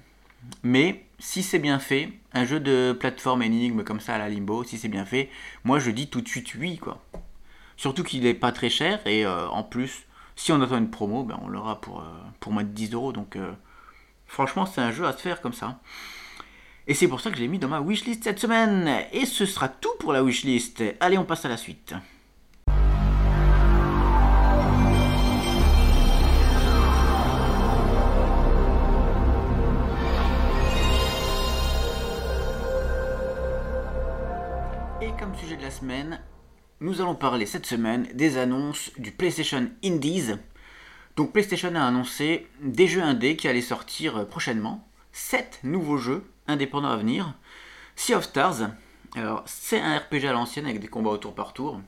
mais 0.63 1.05
si 1.19 1.43
c'est 1.43 1.59
bien 1.59 1.79
fait, 1.79 2.09
un 2.33 2.45
jeu 2.45 2.59
de 2.59 2.95
plateforme 2.99 3.43
énigme 3.43 3.83
comme 3.83 3.99
ça 3.99 4.15
à 4.15 4.17
la 4.17 4.29
Limbo, 4.29 4.63
si 4.63 4.77
c'est 4.77 4.87
bien 4.87 5.05
fait, 5.05 5.29
moi 5.63 5.79
je 5.79 5.91
dis 5.91 6.07
tout 6.07 6.21
de 6.21 6.27
suite 6.27 6.55
oui 6.55 6.77
quoi. 6.77 7.03
Surtout 7.77 8.03
qu'il 8.03 8.23
n'est 8.23 8.35
pas 8.35 8.51
très 8.51 8.69
cher 8.69 8.99
et 9.07 9.25
euh, 9.25 9.47
en 9.49 9.63
plus, 9.63 10.05
si 10.35 10.51
on 10.51 10.61
attend 10.61 10.77
une 10.77 10.91
promo, 10.91 11.23
ben, 11.23 11.39
on 11.41 11.47
l'aura 11.47 11.81
pour, 11.81 12.01
euh, 12.01 12.51
moins 12.51 12.63
de 12.63 12.69
10 12.69 12.93
euros. 12.93 13.11
Donc 13.11 13.35
euh, 13.35 13.51
franchement, 14.27 14.65
c'est 14.65 14.81
un 14.81 14.91
jeu 14.91 15.05
à 15.05 15.13
se 15.13 15.17
faire 15.17 15.41
comme 15.41 15.53
ça. 15.53 15.79
Et 16.91 16.93
c'est 16.93 17.07
pour 17.07 17.21
ça 17.21 17.29
que 17.31 17.37
je 17.37 17.41
l'ai 17.41 17.47
mis 17.47 17.57
dans 17.57 17.69
ma 17.69 17.79
wishlist 17.79 18.25
cette 18.25 18.39
semaine. 18.39 19.05
Et 19.13 19.25
ce 19.25 19.45
sera 19.45 19.69
tout 19.69 19.95
pour 19.97 20.11
la 20.11 20.21
wishlist. 20.21 20.83
Allez, 20.99 21.17
on 21.17 21.23
passe 21.23 21.45
à 21.45 21.47
la 21.47 21.55
suite. 21.55 21.93
Et 35.01 35.11
comme 35.17 35.33
sujet 35.35 35.55
de 35.55 35.61
la 35.61 35.71
semaine, 35.71 36.19
nous 36.81 36.99
allons 36.99 37.15
parler 37.15 37.45
cette 37.45 37.65
semaine 37.65 38.09
des 38.13 38.37
annonces 38.37 38.91
du 38.97 39.13
PlayStation 39.13 39.71
Indies. 39.81 40.33
Donc 41.15 41.31
PlayStation 41.31 41.73
a 41.73 41.85
annoncé 41.85 42.49
des 42.61 42.87
jeux 42.87 43.01
indés 43.01 43.37
qui 43.37 43.47
allaient 43.47 43.61
sortir 43.61 44.27
prochainement. 44.27 44.85
7 45.13 45.61
nouveaux 45.63 45.97
jeux 45.97 46.25
indépendants 46.51 46.91
à 46.91 46.97
venir. 46.97 47.33
Sea 47.95 48.15
of 48.15 48.23
Stars, 48.23 48.69
alors 49.15 49.43
c'est 49.45 49.79
un 49.79 49.97
RPG 49.97 50.25
à 50.25 50.33
l'ancienne 50.33 50.65
avec 50.65 50.79
des 50.79 50.87
combats 50.87 51.11
au 51.11 51.17
tour 51.17 51.35
par 51.35 51.53
tour. 51.53 51.81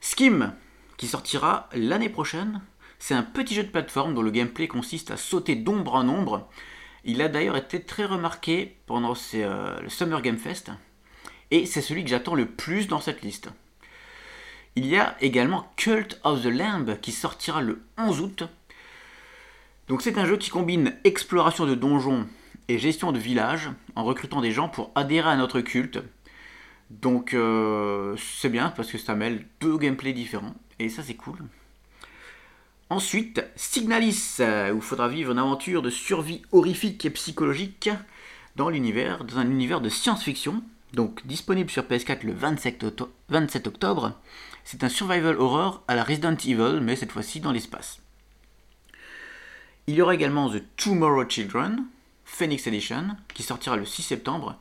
Skim, 0.00 0.52
qui 0.96 1.06
sortira 1.06 1.68
l'année 1.72 2.08
prochaine. 2.08 2.60
C'est 2.98 3.14
un 3.14 3.22
petit 3.22 3.54
jeu 3.54 3.62
de 3.62 3.70
plateforme 3.70 4.14
dont 4.14 4.22
le 4.22 4.30
gameplay 4.30 4.68
consiste 4.68 5.10
à 5.10 5.16
sauter 5.16 5.54
d'ombre 5.54 5.94
en 5.94 6.08
ombre. 6.08 6.48
Il 7.04 7.22
a 7.22 7.28
d'ailleurs 7.28 7.56
été 7.56 7.80
très 7.80 8.04
remarqué 8.04 8.76
pendant 8.86 9.14
euh, 9.34 9.80
le 9.80 9.88
Summer 9.88 10.20
Game 10.20 10.36
Fest. 10.36 10.70
Et 11.50 11.64
c'est 11.64 11.80
celui 11.80 12.04
que 12.04 12.10
j'attends 12.10 12.34
le 12.34 12.46
plus 12.46 12.88
dans 12.88 13.00
cette 13.00 13.22
liste. 13.22 13.48
Il 14.76 14.86
y 14.86 14.96
a 14.96 15.16
également 15.20 15.72
Cult 15.76 16.20
of 16.24 16.42
the 16.42 16.46
Lamb 16.46 16.98
qui 17.00 17.12
sortira 17.12 17.62
le 17.62 17.82
11 17.96 18.20
août. 18.20 18.42
Donc 19.88 20.02
c'est 20.02 20.18
un 20.18 20.26
jeu 20.26 20.36
qui 20.36 20.50
combine 20.50 20.96
exploration 21.04 21.64
de 21.64 21.74
donjons 21.74 22.26
et 22.68 22.78
gestion 22.78 23.12
de 23.12 23.18
villages 23.18 23.70
en 23.96 24.04
recrutant 24.04 24.40
des 24.40 24.52
gens 24.52 24.68
pour 24.68 24.90
adhérer 24.94 25.30
à 25.30 25.36
notre 25.36 25.60
culte. 25.60 25.98
Donc 26.90 27.34
euh, 27.34 28.16
c'est 28.40 28.48
bien 28.48 28.70
parce 28.70 28.90
que 28.90 28.98
ça 28.98 29.14
mêle 29.14 29.46
deux 29.60 29.76
gameplays 29.78 30.12
différents 30.12 30.54
et 30.78 30.88
ça 30.88 31.02
c'est 31.02 31.14
cool. 31.14 31.38
Ensuite, 32.90 33.44
Signalis, 33.54 34.36
euh, 34.40 34.72
où 34.72 34.76
il 34.76 34.82
faudra 34.82 35.08
vivre 35.08 35.32
une 35.32 35.38
aventure 35.38 35.82
de 35.82 35.90
survie 35.90 36.42
horrifique 36.52 37.04
et 37.04 37.10
psychologique 37.10 37.90
dans 38.56 38.70
l'univers, 38.70 39.24
dans 39.24 39.38
un 39.38 39.50
univers 39.50 39.80
de 39.82 39.90
science-fiction. 39.90 40.62
Donc 40.94 41.26
disponible 41.26 41.68
sur 41.68 41.82
PS4 41.82 42.24
le 42.24 42.32
27, 42.32 42.82
octo- 42.84 43.10
27 43.28 43.66
octobre. 43.66 44.14
C'est 44.64 44.84
un 44.84 44.88
survival 44.88 45.36
horror 45.36 45.82
à 45.86 45.94
la 45.94 46.02
Resident 46.02 46.34
Evil, 46.36 46.80
mais 46.82 46.96
cette 46.96 47.12
fois-ci 47.12 47.40
dans 47.40 47.52
l'espace. 47.52 48.00
Il 49.86 49.94
y 49.94 50.00
aura 50.02 50.14
également 50.14 50.48
The 50.50 50.62
Tomorrow 50.76 51.28
Children, 51.28 51.84
Phoenix 52.38 52.66
Edition, 52.68 53.16
qui 53.34 53.42
sortira 53.42 53.76
le 53.76 53.84
6 53.84 54.02
septembre. 54.02 54.58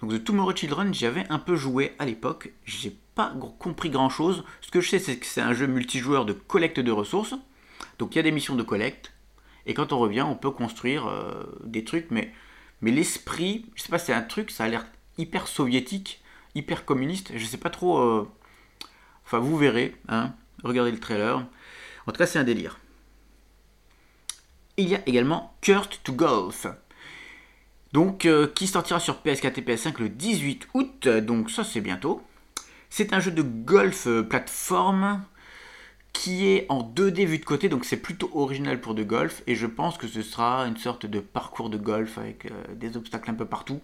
Donc 0.00 0.12
The 0.12 0.22
Tomorrow 0.24 0.54
Children, 0.54 0.94
j'y 0.94 1.06
avais 1.06 1.26
un 1.28 1.40
peu 1.40 1.56
joué 1.56 1.92
à 1.98 2.06
l'époque, 2.06 2.52
j'ai 2.64 2.96
pas 3.16 3.34
compris 3.58 3.90
grand 3.90 4.08
chose. 4.08 4.44
Ce 4.60 4.70
que 4.70 4.80
je 4.80 4.88
sais, 4.88 4.98
c'est 5.00 5.18
que 5.18 5.26
c'est 5.26 5.40
un 5.40 5.52
jeu 5.52 5.66
multijoueur 5.66 6.24
de 6.24 6.32
collecte 6.32 6.78
de 6.78 6.92
ressources. 6.92 7.34
Donc 7.98 8.14
il 8.14 8.18
y 8.18 8.20
a 8.20 8.22
des 8.22 8.30
missions 8.30 8.54
de 8.54 8.62
collecte, 8.62 9.12
et 9.66 9.74
quand 9.74 9.92
on 9.92 9.98
revient, 9.98 10.22
on 10.22 10.36
peut 10.36 10.52
construire 10.52 11.06
euh, 11.08 11.42
des 11.64 11.84
trucs, 11.84 12.10
mais, 12.10 12.32
mais 12.80 12.92
l'esprit, 12.92 13.66
je 13.74 13.82
sais 13.82 13.88
pas, 13.90 13.98
c'est 13.98 14.14
un 14.14 14.22
truc, 14.22 14.50
ça 14.52 14.64
a 14.64 14.68
l'air 14.68 14.86
hyper 15.18 15.48
soviétique, 15.48 16.22
hyper 16.54 16.84
communiste, 16.84 17.32
je 17.36 17.44
sais 17.44 17.58
pas 17.58 17.70
trop. 17.70 17.98
euh, 17.98 18.28
Enfin, 19.26 19.38
vous 19.38 19.56
verrez, 19.56 19.96
hein, 20.08 20.32
regardez 20.64 20.92
le 20.92 20.98
trailer. 21.00 21.38
En 22.06 22.12
tout 22.12 22.18
cas, 22.18 22.26
c'est 22.26 22.38
un 22.38 22.44
délire. 22.44 22.78
Il 24.76 24.88
y 24.88 24.94
a 24.94 25.02
également 25.06 25.54
Cursed 25.60 26.02
to 26.04 26.12
Golf. 26.12 26.66
Donc, 27.92 28.24
euh, 28.24 28.46
qui 28.46 28.66
sortira 28.66 29.00
sur 29.00 29.16
PS4 29.24 29.58
et 29.58 29.62
PS5 29.62 30.00
le 30.00 30.08
18 30.08 30.68
août, 30.74 31.08
donc 31.08 31.50
ça 31.50 31.64
c'est 31.64 31.80
bientôt. 31.80 32.22
C'est 32.90 33.12
un 33.12 33.20
jeu 33.20 33.30
de 33.30 33.42
golf 33.42 34.08
euh, 34.08 34.24
plateforme 34.24 35.22
qui 36.12 36.48
est 36.48 36.66
en 36.68 36.82
2D 36.82 37.24
vu 37.24 37.38
de 37.38 37.44
côté, 37.44 37.68
donc 37.68 37.84
c'est 37.84 37.96
plutôt 37.96 38.28
original 38.34 38.80
pour 38.80 38.94
de 38.96 39.04
golf, 39.04 39.44
et 39.46 39.54
je 39.54 39.66
pense 39.66 39.96
que 39.96 40.08
ce 40.08 40.22
sera 40.22 40.66
une 40.66 40.76
sorte 40.76 41.06
de 41.06 41.20
parcours 41.20 41.70
de 41.70 41.78
golf 41.78 42.18
avec 42.18 42.46
euh, 42.46 42.50
des 42.74 42.96
obstacles 42.96 43.30
un 43.30 43.34
peu 43.34 43.46
partout. 43.46 43.80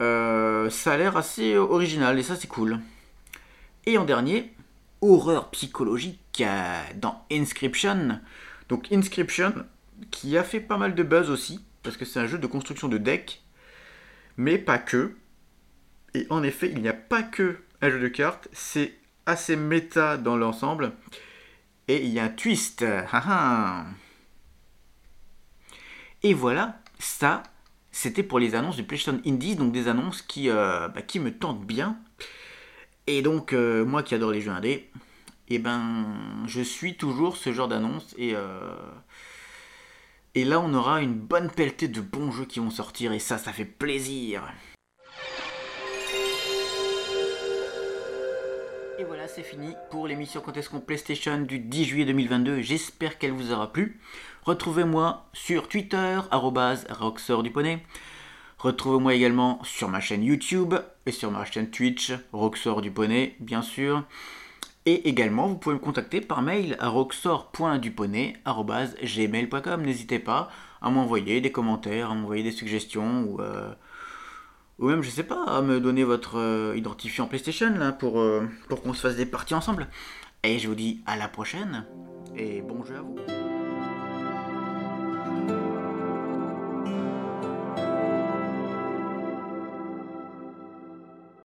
Euh, 0.00 0.70
ça 0.70 0.92
a 0.92 0.96
l'air 0.96 1.16
assez 1.16 1.56
original, 1.56 2.18
et 2.20 2.22
ça 2.22 2.36
c'est 2.36 2.46
cool. 2.46 2.78
Et 3.84 3.98
en 3.98 4.04
dernier, 4.04 4.54
horreur 5.00 5.50
psychologique 5.50 6.44
dans 6.94 7.24
Inscription. 7.32 8.20
Donc 8.68 8.92
Inscription, 8.92 9.52
qui 10.12 10.38
a 10.38 10.44
fait 10.44 10.60
pas 10.60 10.76
mal 10.76 10.94
de 10.94 11.02
buzz 11.02 11.30
aussi, 11.30 11.60
parce 11.82 11.96
que 11.96 12.04
c'est 12.04 12.20
un 12.20 12.26
jeu 12.26 12.38
de 12.38 12.46
construction 12.46 12.88
de 12.88 12.98
deck, 12.98 13.42
mais 14.36 14.58
pas 14.58 14.78
que. 14.78 15.16
Et 16.14 16.26
en 16.30 16.42
effet, 16.42 16.70
il 16.70 16.82
n'y 16.82 16.88
a 16.88 16.94
pas 16.94 17.22
que 17.22 17.58
un 17.80 17.90
jeu 17.90 18.00
de 18.00 18.08
cartes, 18.08 18.48
c'est 18.52 18.94
assez 19.26 19.56
méta 19.56 20.16
dans 20.16 20.36
l'ensemble. 20.36 20.92
Et 21.88 22.04
il 22.04 22.10
y 22.10 22.18
a 22.20 22.24
un 22.24 22.28
twist. 22.28 22.84
Et 26.22 26.34
voilà, 26.34 26.80
ça, 26.98 27.42
c'était 27.90 28.22
pour 28.22 28.38
les 28.38 28.54
annonces 28.54 28.76
du 28.76 28.84
PlayStation 28.84 29.20
Indies, 29.26 29.56
donc 29.56 29.72
des 29.72 29.88
annonces 29.88 30.22
qui, 30.22 30.48
euh, 30.48 30.88
bah, 30.88 31.02
qui 31.02 31.18
me 31.18 31.36
tentent 31.36 31.66
bien. 31.66 31.98
Et 33.06 33.22
donc, 33.22 33.52
euh, 33.52 33.84
moi 33.84 34.02
qui 34.02 34.14
adore 34.14 34.30
les 34.30 34.40
jeux 34.40 34.52
indés, 34.52 34.90
et 35.48 35.56
eh 35.56 35.58
ben, 35.58 36.06
je 36.46 36.62
suis 36.62 36.96
toujours 36.96 37.36
ce 37.36 37.52
genre 37.52 37.68
d'annonce. 37.68 38.14
Et, 38.16 38.34
euh, 38.34 38.74
et 40.34 40.44
là, 40.44 40.60
on 40.60 40.72
aura 40.74 41.02
une 41.02 41.14
bonne 41.14 41.50
pelletée 41.50 41.88
de 41.88 42.00
bons 42.00 42.30
jeux 42.30 42.44
qui 42.44 42.58
vont 42.58 42.70
sortir, 42.70 43.12
et 43.12 43.18
ça, 43.18 43.38
ça 43.38 43.52
fait 43.52 43.64
plaisir. 43.64 44.42
Et 48.98 49.04
voilà, 49.04 49.26
c'est 49.26 49.42
fini 49.42 49.74
pour 49.90 50.06
l'émission 50.06 50.40
qu'on 50.40 50.52
PlayStation 50.80 51.38
du 51.38 51.58
10 51.58 51.84
juillet 51.84 52.04
2022. 52.04 52.60
J'espère 52.60 53.18
qu'elle 53.18 53.32
vous 53.32 53.52
aura 53.52 53.72
plu. 53.72 54.00
Retrouvez-moi 54.44 55.26
sur 55.32 55.68
Twitter, 55.68 56.20
Roxor 56.90 57.42
du. 57.42 57.78
Retrouvez-moi 58.58 59.14
également 59.14 59.58
sur 59.64 59.88
ma 59.88 60.00
chaîne 60.00 60.22
YouTube 60.22 60.74
et 61.04 61.10
sur 61.10 61.30
ma 61.30 61.44
chaîne 61.44 61.70
Twitch, 61.70 62.12
Roxor 62.32 62.80
du 62.80 62.92
bien 63.40 63.60
sûr. 63.60 64.04
Et 64.84 65.08
également, 65.08 65.46
vous 65.46 65.56
pouvez 65.56 65.76
me 65.76 65.80
contacter 65.80 66.20
par 66.20 66.42
mail 66.42 66.76
à 66.80 66.88
roxor.duponey.gmail.com. 66.88 69.82
N'hésitez 69.82 70.18
pas 70.18 70.50
à 70.80 70.90
m'envoyer 70.90 71.40
des 71.40 71.52
commentaires, 71.52 72.10
à 72.10 72.14
m'envoyer 72.14 72.42
des 72.42 72.52
suggestions 72.52 73.22
ou. 73.24 73.40
Euh, 73.40 73.72
ou 74.78 74.88
même, 74.88 75.02
je 75.02 75.10
sais 75.10 75.22
pas, 75.22 75.44
à 75.44 75.60
me 75.62 75.80
donner 75.80 76.02
votre 76.02 76.38
euh, 76.38 76.74
identifiant 76.76 77.26
PlayStation 77.26 77.70
là, 77.78 77.92
pour, 77.92 78.18
euh, 78.18 78.48
pour 78.68 78.82
qu'on 78.82 78.94
se 78.94 79.00
fasse 79.00 79.16
des 79.16 79.26
parties 79.26 79.54
ensemble. 79.54 79.86
Et 80.42 80.58
je 80.58 80.66
vous 80.66 80.74
dis 80.74 81.02
à 81.06 81.16
la 81.16 81.28
prochaine, 81.28 81.86
et 82.36 82.62
bon 82.62 82.84
jeu 82.84 82.96
à 82.96 83.02
vous. 83.02 83.16